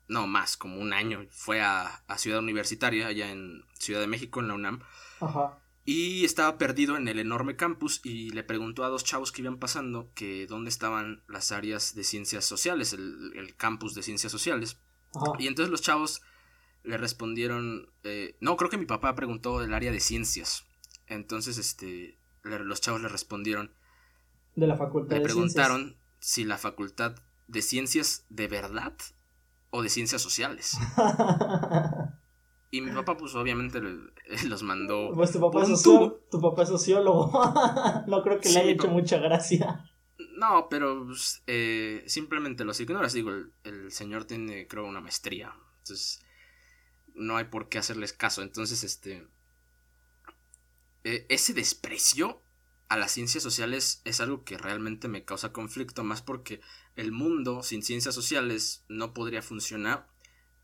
no 0.09 0.27
más, 0.27 0.57
como 0.57 0.81
un 0.81 0.95
año, 0.95 1.27
fue 1.29 1.61
a, 1.61 2.03
a 2.07 2.17
Ciudad 2.17 2.39
Universitaria, 2.39 3.09
allá 3.09 3.31
en 3.31 3.67
Ciudad 3.75 4.01
de 4.01 4.07
México, 4.07 4.41
en 4.41 4.49
la 4.49 4.55
UNAM. 4.55 4.81
Ajá. 5.21 5.59
Y 5.89 6.25
estaba 6.25 6.59
perdido 6.59 6.97
en 6.97 7.07
el 7.07 7.21
enorme 7.21 7.55
campus 7.55 8.01
y 8.03 8.31
le 8.31 8.43
preguntó 8.43 8.85
a 8.85 8.89
dos 8.89 9.05
chavos 9.05 9.31
que 9.31 9.43
iban 9.43 9.59
pasando 9.59 10.11
que 10.15 10.49
dónde 10.49 10.69
estaban 10.69 11.23
las 11.29 11.53
áreas 11.53 11.95
de 11.95 12.03
ciencias 12.03 12.45
sociales, 12.45 12.93
el, 12.93 13.55
campus 13.57 13.95
de 13.95 14.03
ciencias 14.03 14.33
sociales. 14.33 14.81
Y 15.39 15.47
entonces 15.47 15.71
los 15.71 15.83
chavos 15.83 16.23
le 16.83 16.97
respondieron, 16.97 17.89
eh, 18.03 18.37
no, 18.41 18.57
creo 18.57 18.69
que 18.69 18.79
mi 18.79 18.87
papá 18.87 19.15
preguntó 19.15 19.61
del 19.61 19.75
área 19.75 19.93
de 19.93 20.01
ciencias. 20.01 20.67
Entonces, 21.07 21.57
este, 21.57 22.19
los 22.43 22.81
chavos 22.81 23.01
le 23.01 23.09
respondieron. 23.09 23.73
De 24.57 24.67
la 24.67 24.77
facultad. 24.77 25.17
Le 25.17 25.23
preguntaron 25.23 25.97
si 26.19 26.45
la 26.45 26.59
facultad 26.59 27.15
de 27.47 27.63
ciencias 27.63 28.27
de 28.29 28.49
verdad 28.49 28.95
o 29.71 29.83
de 29.83 29.89
ciencias 29.89 30.21
sociales. 30.21 30.77
Y 32.77 32.83
mi 32.83 32.93
papá, 32.93 33.17
pues 33.17 33.35
obviamente 33.35 33.81
los 34.47 34.63
mandó. 34.63 35.11
Pues 35.15 35.33
tu 35.33 35.41
papá, 35.41 35.63
es, 35.63 35.83
tu 35.83 36.41
papá 36.43 36.63
es 36.63 36.69
sociólogo. 36.69 37.33
no 38.07 38.23
creo 38.23 38.39
que 38.39 38.51
le 38.51 38.61
haya 38.61 38.73
hecho 38.73 38.89
mucha 38.89 39.17
gracia. 39.17 39.91
No, 40.37 40.69
pero 40.69 41.07
pues, 41.07 41.43
eh, 41.47 42.05
simplemente 42.07 42.67
los 42.67 42.79
ignoras. 42.79 43.15
Digo, 43.15 43.31
el, 43.65 43.91
señor 43.91 44.27
tiene, 44.27 44.67
creo, 44.69 44.85
una 44.85 45.01
maestría. 45.01 45.55
Entonces, 45.79 46.23
no 47.15 47.39
hay 47.39 47.45
por 47.45 47.71
qué 47.71 47.79
hacerles 47.79 48.13
caso. 48.13 48.43
Entonces, 48.43 48.85
este. 48.85 49.27
Eh, 51.05 51.25
ese 51.31 51.55
desprecio 51.55 52.43
a 52.89 52.99
las 52.99 53.13
ciencias 53.13 53.43
sociales 53.43 54.03
es 54.05 54.21
algo 54.21 54.45
que 54.45 54.59
realmente 54.59 55.09
me 55.09 55.25
causa 55.25 55.51
conflicto, 55.51 56.05
más 56.05 56.21
porque 56.21 56.61
el 56.95 57.11
mundo 57.11 57.63
sin 57.63 57.83
ciencias 57.83 58.15
sociales 58.15 58.85
no 58.89 59.15
podría 59.15 59.41
funcionar 59.41 60.09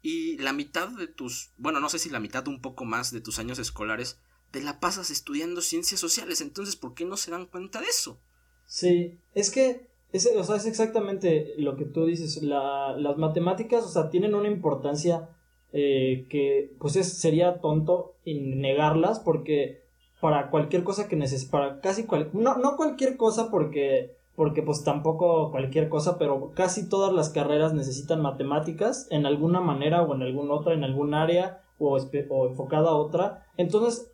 y 0.03 0.37
la 0.39 0.53
mitad 0.53 0.89
de 0.89 1.07
tus, 1.07 1.53
bueno, 1.57 1.81
no 1.81 1.89
sé 1.89 1.99
si 1.99 2.11
la 2.11 2.21
mitad, 2.21 2.47
un 2.49 2.61
poco 2.61 2.85
más 2.85 3.13
de 3.13 3.21
tus 3.21 3.39
años 3.39 3.59
escolares, 3.59 4.19
te 4.51 4.61
la 4.61 4.81
pasas 4.81 5.11
estudiando 5.11 5.63
ciencias 5.63 6.01
sociales. 6.01 6.41
Entonces, 6.41 6.77
¿por 6.77 6.95
qué 6.95 7.05
no 7.05 7.17
se 7.17 7.31
dan 7.31 7.47
cuenta 7.47 7.81
de 7.81 7.87
eso? 7.87 8.21
Sí, 8.67 9.19
es 9.35 9.51
que, 9.51 9.89
es, 10.13 10.29
o 10.37 10.45
sea, 10.45 10.57
es 10.57 10.67
exactamente 10.67 11.55
lo 11.57 11.77
que 11.77 11.85
tú 11.85 12.05
dices. 12.05 12.43
La, 12.43 12.95
las 12.97 13.17
matemáticas, 13.17 13.85
o 13.85 13.89
sea, 13.89 14.11
tienen 14.11 14.35
una 14.35 14.49
importancia 14.49 15.31
eh, 15.73 16.27
que, 16.29 16.75
pues, 16.79 16.97
es, 16.97 17.13
sería 17.19 17.61
tonto 17.61 18.17
negarlas 18.27 19.21
porque 19.21 19.83
para 20.21 20.51
cualquier 20.51 20.85
cosa 20.85 21.09
que 21.09 21.17
necesites, 21.17 21.51
para 21.51 21.81
casi 21.81 22.05
cual, 22.05 22.31
no, 22.33 22.57
no 22.57 22.77
cualquier 22.77 23.17
cosa 23.17 23.51
porque, 23.51 24.17
porque 24.37 24.63
pues 24.63 24.83
tampoco 24.83 25.51
cualquier 25.51 25.89
cosa, 25.89 26.19
pero 26.19 26.53
casi 26.55 26.89
todas 26.89 27.13
las 27.13 27.31
carreras 27.31 27.75
necesitan 27.75 28.23
matemáticas 28.23 29.07
en 29.11 29.27
alguna 29.27 29.61
manera 29.61 30.03
o 30.03 30.15
en 30.15 30.23
alguna 30.23 30.55
otra, 30.55 30.73
en 30.73 30.85
algún 30.85 31.15
área 31.15 31.63
o, 31.79 31.97
o 31.97 32.49
enfocada 32.49 32.91
a 32.91 32.97
otra. 32.97 33.47
Entonces, 33.57 34.13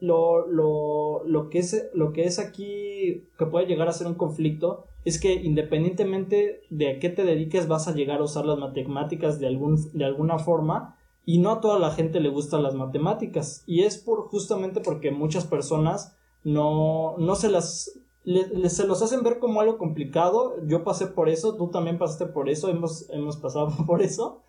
lo, 0.00 0.46
lo, 0.46 1.24
lo, 1.24 1.48
que 1.48 1.58
es, 1.58 1.90
lo 1.94 2.12
que 2.12 2.24
es 2.24 2.38
aquí 2.38 3.24
que 3.38 3.46
puede 3.46 3.66
llegar 3.66 3.88
a 3.88 3.92
ser 3.92 4.06
un 4.06 4.14
conflicto 4.14 4.84
es 5.04 5.20
que 5.20 5.34
independientemente 5.34 6.62
de 6.70 6.90
a 6.90 6.98
qué 6.98 7.08
te 7.08 7.24
dediques 7.24 7.66
vas 7.66 7.88
a 7.88 7.94
llegar 7.94 8.20
a 8.20 8.24
usar 8.24 8.44
las 8.44 8.58
matemáticas 8.58 9.40
de, 9.40 9.46
algún, 9.46 9.78
de 9.92 10.04
alguna 10.04 10.38
forma 10.38 10.96
y 11.24 11.38
no 11.38 11.52
a 11.52 11.60
toda 11.60 11.78
la 11.78 11.90
gente 11.90 12.20
le 12.20 12.28
gustan 12.28 12.62
las 12.62 12.74
matemáticas 12.74 13.64
y 13.66 13.82
es 13.82 13.96
por 13.96 14.28
justamente 14.28 14.80
porque 14.80 15.10
muchas 15.10 15.46
personas 15.46 16.16
no, 16.44 17.16
no 17.18 17.34
se 17.34 17.50
las 17.50 18.00
se 18.24 18.86
los 18.86 19.02
hacen 19.02 19.22
ver 19.22 19.38
como 19.38 19.60
algo 19.60 19.78
complicado. 19.78 20.56
Yo 20.66 20.84
pasé 20.84 21.06
por 21.06 21.28
eso 21.28 21.56
tú 21.56 21.68
también 21.68 21.98
pasaste 21.98 22.26
por 22.26 22.48
eso 22.48 22.68
hemos, 22.68 23.08
hemos 23.10 23.36
pasado 23.36 23.72
por 23.86 24.02
eso. 24.02 24.42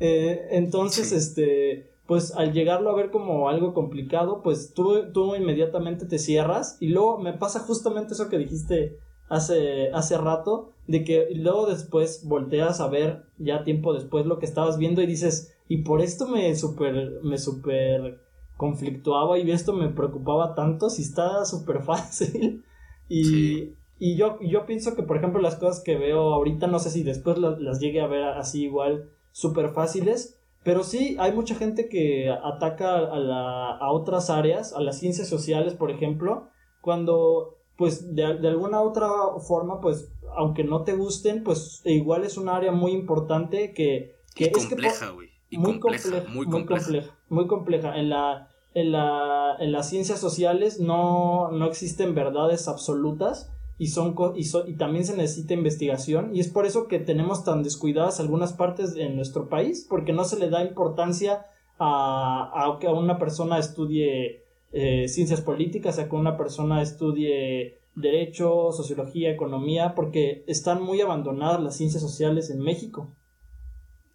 Eh, 0.00 0.48
entonces 0.50 1.12
este 1.12 1.90
pues 2.06 2.34
al 2.34 2.52
llegarlo 2.52 2.90
a 2.90 2.94
ver 2.94 3.10
como 3.10 3.48
algo 3.48 3.72
complicado 3.72 4.42
pues 4.42 4.74
tú, 4.74 5.12
tú 5.12 5.34
inmediatamente 5.34 6.06
te 6.06 6.18
cierras. 6.18 6.76
Y 6.80 6.88
luego 6.88 7.18
me 7.18 7.32
pasa 7.32 7.60
justamente 7.60 8.14
eso 8.14 8.28
que 8.28 8.38
dijiste 8.38 8.98
hace, 9.28 9.90
hace 9.92 10.18
rato, 10.18 10.70
de 10.86 11.04
que 11.04 11.28
luego 11.34 11.66
después 11.66 12.26
volteas 12.26 12.80
a 12.80 12.88
ver 12.88 13.24
ya 13.38 13.64
tiempo 13.64 13.94
después 13.94 14.26
lo 14.26 14.38
que 14.38 14.46
estabas 14.46 14.78
viendo 14.78 15.02
y 15.02 15.06
dices, 15.06 15.54
y 15.68 15.78
por 15.78 16.00
esto 16.00 16.28
me 16.28 16.54
super, 16.56 17.20
me 17.22 17.38
super 17.38 18.20
conflictuaba 18.56 19.38
y 19.38 19.50
esto 19.50 19.72
me 19.72 19.88
preocupaba 19.88 20.54
tanto 20.54 20.90
si 20.90 21.02
está 21.02 21.44
súper 21.44 21.82
fácil. 21.84 22.64
Y, 23.08 23.74
y 23.98 24.16
yo, 24.16 24.38
yo 24.40 24.66
pienso 24.66 24.94
que, 24.94 25.02
por 25.02 25.16
ejemplo, 25.16 25.40
las 25.40 25.56
cosas 25.56 25.82
que 25.82 25.96
veo 25.96 26.32
ahorita, 26.32 26.66
no 26.66 26.78
sé 26.78 26.90
si 26.90 27.02
después 27.02 27.38
las, 27.38 27.60
las 27.60 27.80
llegue 27.80 28.00
a 28.00 28.06
ver 28.06 28.24
así 28.24 28.64
igual 28.64 29.10
súper 29.32 29.70
fáciles, 29.70 30.38
pero 30.62 30.82
sí, 30.82 31.16
hay 31.18 31.32
mucha 31.32 31.54
gente 31.54 31.88
que 31.88 32.30
ataca 32.30 32.96
a, 32.96 33.18
la, 33.18 33.76
a 33.76 33.92
otras 33.92 34.30
áreas, 34.30 34.72
a 34.72 34.80
las 34.80 34.98
ciencias 34.98 35.28
sociales, 35.28 35.74
por 35.74 35.90
ejemplo, 35.90 36.48
cuando 36.80 37.58
pues 37.76 38.14
de, 38.14 38.38
de, 38.38 38.48
alguna 38.48 38.80
otra 38.80 39.08
forma, 39.46 39.80
pues 39.80 40.12
aunque 40.36 40.64
no 40.64 40.84
te 40.84 40.94
gusten, 40.94 41.44
pues 41.44 41.82
igual 41.84 42.24
es 42.24 42.38
un 42.38 42.48
área 42.48 42.72
muy 42.72 42.92
importante 42.92 43.72
que, 43.74 44.16
que 44.34 44.46
es 44.46 44.66
compleja, 44.66 45.10
güey. 45.10 45.28
Muy 45.50 45.78
compleja, 45.78 46.24
muy 46.28 46.46
compleja, 46.46 47.16
muy 47.28 47.46
compleja. 47.46 47.96
En 47.96 48.08
la, 48.10 48.50
en 48.74 48.92
la, 48.92 49.56
en 49.60 49.72
las 49.72 49.88
ciencias 49.88 50.20
sociales 50.20 50.80
no, 50.80 51.50
no 51.50 51.66
existen 51.66 52.14
verdades 52.14 52.68
absolutas 52.68 53.50
y 53.78 53.88
son 53.88 54.14
y, 54.36 54.46
y 54.66 54.76
también 54.76 55.04
se 55.04 55.16
necesita 55.16 55.54
investigación 55.54 56.34
y 56.34 56.40
es 56.40 56.48
por 56.48 56.66
eso 56.66 56.86
que 56.86 56.98
tenemos 56.98 57.44
tan 57.44 57.62
descuidadas 57.62 58.20
algunas 58.20 58.52
partes 58.52 58.94
de 58.94 59.08
nuestro 59.10 59.48
país 59.48 59.86
porque 59.88 60.12
no 60.12 60.24
se 60.24 60.38
le 60.38 60.50
da 60.50 60.62
importancia 60.62 61.46
a, 61.78 62.50
a 62.54 62.78
que 62.78 62.88
una 62.88 63.18
persona 63.18 63.58
estudie 63.58 64.44
eh, 64.72 65.06
ciencias 65.06 65.40
políticas, 65.40 65.98
a 65.98 66.08
que 66.08 66.16
una 66.16 66.36
persona 66.36 66.82
estudie 66.82 67.78
derecho, 67.94 68.72
sociología, 68.72 69.30
economía, 69.30 69.94
porque 69.94 70.44
están 70.48 70.82
muy 70.82 71.00
abandonadas 71.00 71.62
las 71.62 71.76
ciencias 71.76 72.02
sociales 72.02 72.50
en 72.50 72.58
México. 72.58 73.14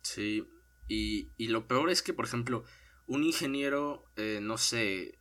Sí, 0.02 0.44
y, 0.90 1.32
y 1.38 1.48
lo 1.48 1.66
peor 1.66 1.90
es 1.90 2.02
que, 2.02 2.14
por 2.14 2.26
ejemplo, 2.26 2.64
un 3.10 3.24
ingeniero, 3.24 4.06
eh, 4.16 4.40
no 4.42 4.58
sé, 4.58 5.18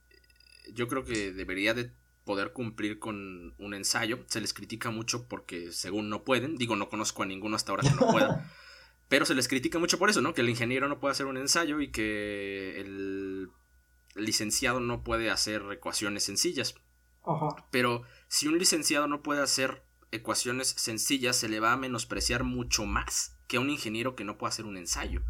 yo 0.72 0.86
creo 0.88 1.04
que 1.04 1.32
debería 1.32 1.72
de 1.72 1.90
poder 2.24 2.52
cumplir 2.52 2.98
con 2.98 3.54
un 3.58 3.74
ensayo. 3.74 4.20
Se 4.28 4.42
les 4.42 4.52
critica 4.52 4.90
mucho 4.90 5.26
porque 5.26 5.72
según 5.72 6.10
no 6.10 6.22
pueden, 6.22 6.56
digo, 6.56 6.76
no 6.76 6.90
conozco 6.90 7.22
a 7.22 7.26
ninguno 7.26 7.56
hasta 7.56 7.72
ahora 7.72 7.88
que 7.88 7.94
no 7.94 8.10
pueda, 8.10 8.52
pero 9.08 9.24
se 9.24 9.34
les 9.34 9.48
critica 9.48 9.78
mucho 9.78 9.98
por 9.98 10.10
eso, 10.10 10.20
¿no? 10.20 10.34
Que 10.34 10.42
el 10.42 10.50
ingeniero 10.50 10.86
no 10.86 11.00
puede 11.00 11.12
hacer 11.12 11.24
un 11.24 11.38
ensayo 11.38 11.80
y 11.80 11.90
que 11.90 12.78
el 12.78 13.48
licenciado 14.14 14.80
no 14.80 15.02
puede 15.02 15.30
hacer 15.30 15.62
ecuaciones 15.72 16.24
sencillas. 16.24 16.74
Pero 17.70 18.02
si 18.28 18.48
un 18.48 18.58
licenciado 18.58 19.08
no 19.08 19.22
puede 19.22 19.42
hacer 19.42 19.82
ecuaciones 20.12 20.68
sencillas, 20.68 21.36
se 21.36 21.48
le 21.48 21.60
va 21.60 21.72
a 21.72 21.76
menospreciar 21.78 22.44
mucho 22.44 22.84
más 22.84 23.38
que 23.46 23.56
a 23.56 23.60
un 23.60 23.70
ingeniero 23.70 24.14
que 24.14 24.24
no 24.24 24.36
puede 24.36 24.50
hacer 24.50 24.66
un 24.66 24.76
ensayo. 24.76 25.22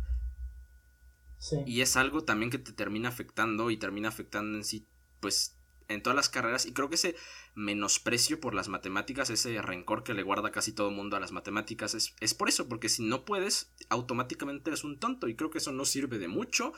Y 1.67 1.81
es 1.81 1.97
algo 1.97 2.25
también 2.25 2.51
que 2.51 2.59
te 2.59 2.73
termina 2.73 3.09
afectando 3.09 3.71
y 3.71 3.77
termina 3.77 4.09
afectando 4.09 4.59
en 4.59 4.65
sí, 4.65 4.87
pues, 5.21 5.57
en 5.89 6.03
todas 6.03 6.17
las 6.17 6.29
carreras. 6.29 6.67
Y 6.67 6.73
creo 6.73 6.89
que 6.89 6.97
ese 6.97 7.17
menosprecio 7.55 8.41
por 8.41 8.55
las 8.55 8.69
matemáticas, 8.69 9.31
ese 9.31 9.61
rencor 9.63 10.03
que 10.03 10.15
le 10.15 10.23
guarda 10.23 10.51
casi 10.51 10.73
todo 10.73 10.89
el 10.89 10.97
mundo 10.97 11.17
a 11.17 11.21
las 11.21 11.33
matemáticas, 11.33 11.95
es, 11.95 12.15
es 12.21 12.35
por 12.35 12.49
eso, 12.49 12.69
porque 12.69 12.89
si 12.89 13.05
no 13.05 13.25
puedes, 13.25 13.73
automáticamente 13.89 14.71
eres 14.71 14.85
un 14.85 14.99
tonto. 14.99 15.29
Y 15.29 15.37
creo 15.37 15.51
que 15.51 15.59
eso 15.59 15.73
no 15.73 15.85
sirve 15.85 16.19
de 16.19 16.29
mucho 16.29 16.73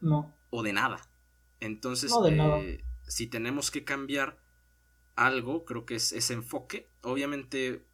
no. 0.00 0.34
o 0.50 0.62
de 0.62 0.72
nada. 0.72 1.00
Entonces, 1.60 2.12
eh, 2.26 2.84
si 3.06 3.26
tenemos 3.26 3.70
que 3.70 3.84
cambiar 3.84 4.38
algo, 5.14 5.64
creo 5.64 5.86
que 5.86 5.96
es 5.96 6.12
ese 6.12 6.34
enfoque. 6.34 6.88
Obviamente, 7.02 7.84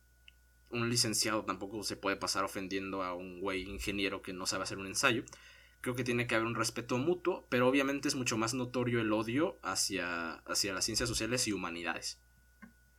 un 0.70 0.88
licenciado 0.88 1.44
tampoco 1.44 1.82
se 1.82 1.96
puede 1.96 2.16
pasar 2.16 2.44
ofendiendo 2.44 3.02
a 3.02 3.14
un 3.14 3.40
güey 3.40 3.62
ingeniero 3.62 4.22
que 4.22 4.32
no 4.32 4.46
sabe 4.46 4.64
hacer 4.64 4.78
un 4.78 4.87
ensayo. 4.87 5.24
Creo 5.82 5.96
que 5.96 6.04
tiene 6.04 6.28
que 6.28 6.36
haber 6.36 6.46
un 6.46 6.54
respeto 6.54 6.96
mutuo, 6.96 7.44
pero 7.48 7.68
obviamente 7.68 8.06
es 8.06 8.14
mucho 8.14 8.38
más 8.38 8.54
notorio 8.54 9.00
el 9.00 9.12
odio 9.12 9.58
hacia, 9.62 10.34
hacia 10.46 10.72
las 10.72 10.84
ciencias 10.84 11.08
sociales 11.08 11.48
y 11.48 11.52
humanidades. 11.52 12.20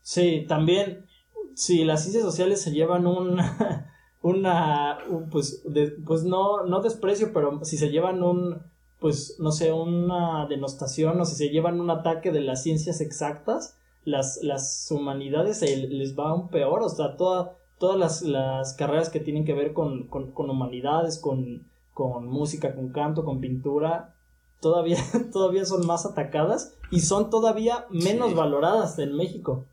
Sí, 0.01 0.45
también, 0.49 1.07
si 1.55 1.85
las 1.85 2.01
ciencias 2.01 2.25
sociales 2.25 2.61
se 2.61 2.71
llevan 2.71 3.07
un, 3.07 3.39
una, 4.21 4.97
pues, 5.31 5.63
pues 6.05 6.23
no, 6.25 6.65
no 6.65 6.81
desprecio, 6.81 7.31
pero 7.31 7.63
si 7.63 7.77
se 7.77 7.89
llevan 7.89 8.21
un, 8.21 8.61
pues, 8.99 9.37
no 9.39 9.53
sé, 9.53 9.71
una 9.71 10.45
denostación 10.47 11.21
o 11.21 11.23
si 11.23 11.35
se 11.35 11.51
llevan 11.51 11.79
un 11.79 11.89
ataque 11.89 12.33
de 12.33 12.41
las 12.41 12.63
ciencias 12.63 12.99
exactas, 12.99 13.77
las, 14.03 14.39
las 14.43 14.91
humanidades 14.91 15.61
les 15.61 16.19
va 16.19 16.33
un 16.33 16.49
peor, 16.49 16.83
o 16.83 16.89
sea, 16.89 17.15
toda, 17.15 17.57
todas 17.79 17.97
las, 17.97 18.21
las 18.23 18.73
carreras 18.73 19.09
que 19.09 19.21
tienen 19.21 19.45
que 19.45 19.53
ver 19.53 19.71
con, 19.71 20.09
con 20.09 20.49
humanidades, 20.49 21.17
con, 21.17 21.71
con 21.93 22.27
música, 22.27 22.75
con 22.75 22.91
canto, 22.91 23.23
con 23.23 23.39
pintura, 23.39 24.15
todavía, 24.59 24.97
todavía 25.31 25.65
son 25.65 25.85
más 25.85 26.05
atacadas 26.05 26.75
y 26.89 27.01
son 27.01 27.29
todavía 27.29 27.85
menos 27.89 28.33
valoradas 28.33 28.97
en 28.99 29.15
México. 29.15 29.65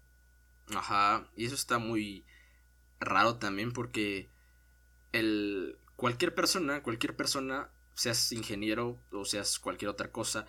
Ajá, 0.75 1.27
y 1.37 1.47
eso 1.47 1.55
está 1.55 1.79
muy 1.79 2.25
raro 3.01 3.37
también 3.37 3.73
porque 3.73 4.29
el 5.13 5.79
cualquier 5.97 6.35
persona, 6.35 6.83
cualquier 6.83 7.17
persona 7.17 7.71
seas 7.95 8.33
ingeniero 8.33 8.99
o 9.13 9.25
seas 9.25 9.59
cualquier 9.59 9.91
otra 9.91 10.11
cosa, 10.11 10.47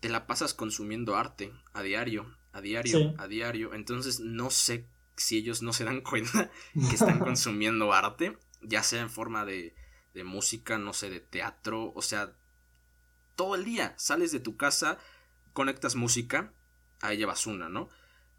te 0.00 0.08
la 0.08 0.26
pasas 0.26 0.54
consumiendo 0.54 1.16
arte 1.16 1.52
a 1.72 1.82
diario, 1.82 2.26
a 2.52 2.60
diario, 2.60 3.14
a 3.18 3.26
diario. 3.26 3.74
Entonces 3.74 4.20
no 4.20 4.50
sé 4.50 4.86
si 5.16 5.38
ellos 5.38 5.62
no 5.62 5.72
se 5.72 5.84
dan 5.84 6.02
cuenta 6.02 6.50
que 6.74 6.94
están 6.94 7.18
consumiendo 7.20 7.92
arte, 7.92 8.36
ya 8.62 8.82
sea 8.82 9.00
en 9.00 9.10
forma 9.10 9.44
de, 9.44 9.74
de 10.14 10.24
música, 10.24 10.78
no 10.78 10.92
sé, 10.92 11.10
de 11.10 11.20
teatro, 11.20 11.92
o 11.94 12.02
sea, 12.02 12.32
todo 13.36 13.56
el 13.56 13.64
día 13.64 13.94
sales 13.98 14.32
de 14.32 14.40
tu 14.40 14.56
casa, 14.56 14.98
conectas 15.52 15.96
música, 15.96 16.52
ahí 17.00 17.16
llevas 17.16 17.46
una, 17.46 17.68
¿no? 17.68 17.88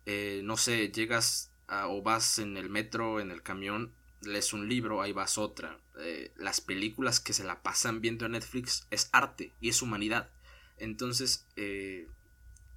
Eh, 0.06 0.42
no 0.44 0.58
sé, 0.58 0.90
llegas 0.90 1.52
o 1.68 2.02
vas 2.02 2.40
en 2.40 2.58
el 2.58 2.70
metro, 2.70 3.20
en 3.20 3.32
el 3.32 3.42
camión, 3.42 3.92
lees 4.22 4.54
un 4.54 4.70
libro, 4.70 5.02
ahí 5.02 5.12
vas 5.12 5.38
otra. 5.38 5.80
Eh, 6.00 6.32
las 6.38 6.62
películas 6.62 7.20
que 7.20 7.34
se 7.34 7.44
la 7.44 7.62
pasan 7.62 8.02
viendo 8.02 8.26
en 8.26 8.34
Netflix 8.34 8.88
es 8.92 9.10
arte 9.12 9.54
y 9.60 9.70
es 9.70 9.82
humanidad. 9.82 10.30
Entonces, 10.78 11.48
eh, 11.56 12.08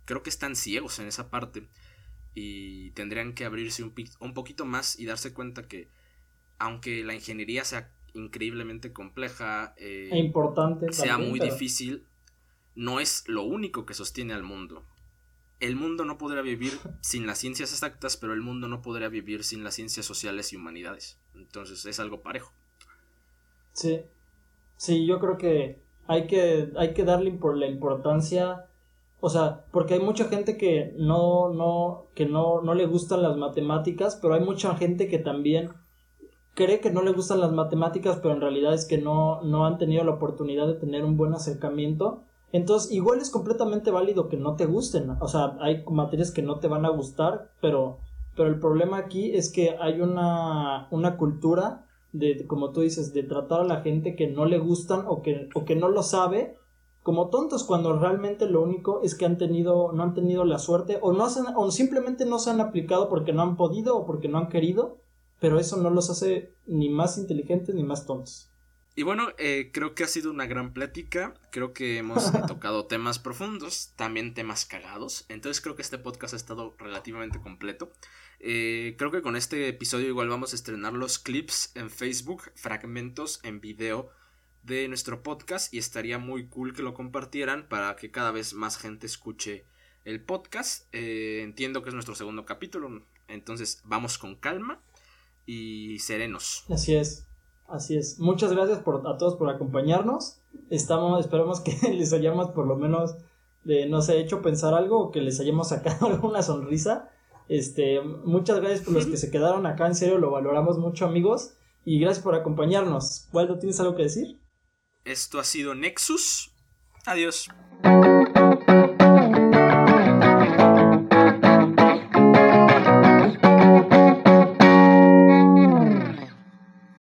creo 0.04 0.22
que 0.22 0.30
están 0.30 0.56
ciegos 0.56 0.98
en 0.98 1.06
esa 1.06 1.30
parte 1.30 1.68
y 2.34 2.90
tendrían 2.92 3.34
que 3.34 3.44
abrirse 3.44 3.82
un, 3.82 3.94
un 4.20 4.34
poquito 4.34 4.64
más 4.64 4.98
y 4.98 5.06
darse 5.06 5.32
cuenta 5.32 5.68
que 5.68 5.88
aunque 6.58 7.04
la 7.04 7.14
ingeniería 7.14 7.64
sea 7.64 7.90
increíblemente 8.14 8.92
compleja 8.92 9.74
eh, 9.76 10.08
e 10.12 10.18
importante 10.18 10.92
sea 10.92 11.18
muy 11.18 11.38
difícil 11.38 12.06
no 12.74 13.00
es 13.00 13.24
lo 13.26 13.42
único 13.42 13.86
que 13.86 13.94
sostiene 13.94 14.34
al 14.34 14.44
mundo. 14.44 14.84
El 15.58 15.74
mundo 15.74 16.04
no 16.04 16.16
podría 16.16 16.42
vivir 16.42 16.72
sin 17.00 17.26
las 17.26 17.38
ciencias 17.38 17.72
exactas 17.72 18.16
pero 18.16 18.32
el 18.32 18.40
mundo 18.40 18.68
no 18.68 18.82
podría 18.82 19.08
vivir 19.08 19.44
sin 19.44 19.64
las 19.64 19.74
ciencias 19.74 20.06
sociales 20.06 20.52
y 20.52 20.56
humanidades. 20.56 21.18
Entonces 21.34 21.84
es 21.86 22.00
algo 22.00 22.20
parejo. 22.20 22.52
Sí, 23.72 24.00
sí, 24.76 25.06
yo 25.06 25.20
creo 25.20 25.38
que 25.38 25.80
hay 26.08 26.26
que, 26.26 26.72
hay 26.76 26.94
que 26.94 27.04
darle 27.04 27.30
por 27.32 27.56
la 27.56 27.66
importancia, 27.66 28.66
o 29.20 29.28
sea, 29.28 29.66
porque 29.70 29.94
hay 29.94 30.00
mucha 30.00 30.24
gente 30.24 30.56
que 30.56 30.94
no, 30.96 31.52
no, 31.52 32.06
que 32.14 32.26
no, 32.26 32.62
no 32.62 32.74
le 32.74 32.86
gustan 32.86 33.22
las 33.22 33.36
matemáticas, 33.36 34.18
pero 34.20 34.34
hay 34.34 34.40
mucha 34.40 34.74
gente 34.76 35.06
que 35.06 35.18
también 35.18 35.70
cree 36.58 36.80
que 36.80 36.90
no 36.90 37.02
le 37.02 37.12
gustan 37.12 37.38
las 37.38 37.52
matemáticas, 37.52 38.16
pero 38.16 38.34
en 38.34 38.40
realidad 38.40 38.74
es 38.74 38.84
que 38.84 38.98
no, 38.98 39.40
no 39.42 39.64
han 39.64 39.78
tenido 39.78 40.02
la 40.02 40.14
oportunidad 40.14 40.66
de 40.66 40.74
tener 40.74 41.04
un 41.04 41.16
buen 41.16 41.32
acercamiento. 41.32 42.24
Entonces, 42.50 42.90
igual 42.90 43.20
es 43.20 43.30
completamente 43.30 43.92
válido 43.92 44.28
que 44.28 44.36
no 44.36 44.56
te 44.56 44.66
gusten. 44.66 45.10
O 45.20 45.28
sea, 45.28 45.56
hay 45.60 45.84
materias 45.88 46.32
que 46.32 46.42
no 46.42 46.58
te 46.58 46.66
van 46.66 46.84
a 46.84 46.88
gustar, 46.88 47.52
pero, 47.60 47.98
pero 48.36 48.48
el 48.48 48.58
problema 48.58 48.98
aquí 48.98 49.30
es 49.36 49.52
que 49.52 49.76
hay 49.80 50.00
una, 50.00 50.88
una 50.90 51.16
cultura 51.16 51.86
de, 52.12 52.44
como 52.48 52.72
tú 52.72 52.80
dices, 52.80 53.14
de 53.14 53.22
tratar 53.22 53.60
a 53.60 53.64
la 53.64 53.82
gente 53.82 54.16
que 54.16 54.26
no 54.26 54.44
le 54.44 54.58
gustan 54.58 55.04
o 55.06 55.22
que, 55.22 55.48
o 55.54 55.64
que 55.64 55.76
no 55.76 55.88
lo 55.88 56.02
sabe 56.02 56.56
como 57.04 57.28
tontos 57.30 57.64
cuando 57.64 57.98
realmente 57.98 58.50
lo 58.50 58.60
único 58.62 59.00
es 59.02 59.14
que 59.14 59.24
han 59.24 59.38
tenido, 59.38 59.92
no 59.92 60.02
han 60.02 60.12
tenido 60.12 60.44
la 60.44 60.58
suerte 60.58 60.98
o 61.00 61.12
no 61.12 61.24
hacen, 61.24 61.44
o 61.56 61.70
simplemente 61.70 62.26
no 62.26 62.38
se 62.38 62.50
han 62.50 62.60
aplicado 62.60 63.08
porque 63.08 63.32
no 63.32 63.40
han 63.40 63.56
podido 63.56 63.96
o 63.96 64.04
porque 64.04 64.28
no 64.28 64.36
han 64.36 64.48
querido, 64.48 64.98
pero 65.40 65.58
eso 65.58 65.76
no 65.76 65.90
los 65.90 66.10
hace 66.10 66.52
ni 66.66 66.88
más 66.88 67.18
inteligentes 67.18 67.74
ni 67.74 67.84
más 67.84 68.06
tontos. 68.06 68.50
Y 68.98 69.04
bueno, 69.04 69.28
eh, 69.38 69.70
creo 69.72 69.94
que 69.94 70.02
ha 70.02 70.08
sido 70.08 70.32
una 70.32 70.46
gran 70.46 70.72
plática. 70.72 71.34
Creo 71.52 71.72
que 71.72 71.98
hemos 71.98 72.32
tocado 72.48 72.86
temas 72.86 73.20
profundos, 73.20 73.92
también 73.94 74.34
temas 74.34 74.66
cagados. 74.66 75.24
Entonces 75.28 75.60
creo 75.60 75.76
que 75.76 75.82
este 75.82 75.98
podcast 75.98 76.34
ha 76.34 76.36
estado 76.36 76.74
relativamente 76.80 77.40
completo. 77.40 77.92
Eh, 78.40 78.96
creo 78.98 79.12
que 79.12 79.22
con 79.22 79.36
este 79.36 79.68
episodio 79.68 80.08
igual 80.08 80.28
vamos 80.28 80.52
a 80.52 80.56
estrenar 80.56 80.94
los 80.94 81.20
clips 81.20 81.70
en 81.76 81.90
Facebook, 81.90 82.50
fragmentos 82.56 83.38
en 83.44 83.60
video 83.60 84.10
de 84.64 84.88
nuestro 84.88 85.22
podcast 85.22 85.72
y 85.72 85.78
estaría 85.78 86.18
muy 86.18 86.48
cool 86.48 86.74
que 86.74 86.82
lo 86.82 86.94
compartieran 86.94 87.68
para 87.68 87.94
que 87.94 88.10
cada 88.10 88.32
vez 88.32 88.52
más 88.52 88.78
gente 88.78 89.06
escuche 89.06 89.64
el 90.04 90.20
podcast. 90.24 90.92
Eh, 90.92 91.42
entiendo 91.44 91.84
que 91.84 91.90
es 91.90 91.94
nuestro 91.94 92.16
segundo 92.16 92.44
capítulo, 92.44 93.04
entonces 93.28 93.80
vamos 93.84 94.18
con 94.18 94.34
calma 94.34 94.82
y 95.48 95.98
serenos. 95.98 96.64
Así 96.68 96.94
es. 96.94 97.26
Así 97.66 97.96
es. 97.96 98.18
Muchas 98.18 98.52
gracias 98.52 98.80
por, 98.80 99.06
a 99.08 99.16
todos 99.16 99.36
por 99.36 99.48
acompañarnos. 99.48 100.40
Estamos, 100.68 101.20
esperamos 101.20 101.60
que 101.60 101.72
les 101.92 102.12
hayamos 102.12 102.50
por 102.50 102.66
lo 102.66 102.76
menos, 102.76 103.16
de, 103.64 103.86
no 103.86 104.02
sé, 104.02 104.20
hecho 104.20 104.42
pensar 104.42 104.74
algo 104.74 105.00
o 105.00 105.10
que 105.10 105.22
les 105.22 105.40
hayamos 105.40 105.70
sacado 105.70 106.06
alguna 106.12 106.42
sonrisa. 106.42 107.10
Este, 107.48 108.02
muchas 108.02 108.60
gracias 108.60 108.82
por 108.82 108.92
los 108.92 109.06
que 109.06 109.16
se 109.16 109.30
quedaron 109.30 109.64
acá, 109.64 109.86
en 109.86 109.94
serio, 109.94 110.18
lo 110.18 110.30
valoramos 110.30 110.78
mucho, 110.78 111.06
amigos. 111.06 111.54
Y 111.86 111.98
gracias 111.98 112.22
por 112.22 112.34
acompañarnos. 112.34 113.28
Waldo, 113.32 113.58
¿tienes 113.58 113.80
algo 113.80 113.96
que 113.96 114.02
decir? 114.02 114.38
Esto 115.06 115.40
ha 115.40 115.44
sido 115.44 115.74
Nexus. 115.74 116.52
Adiós. 117.06 117.48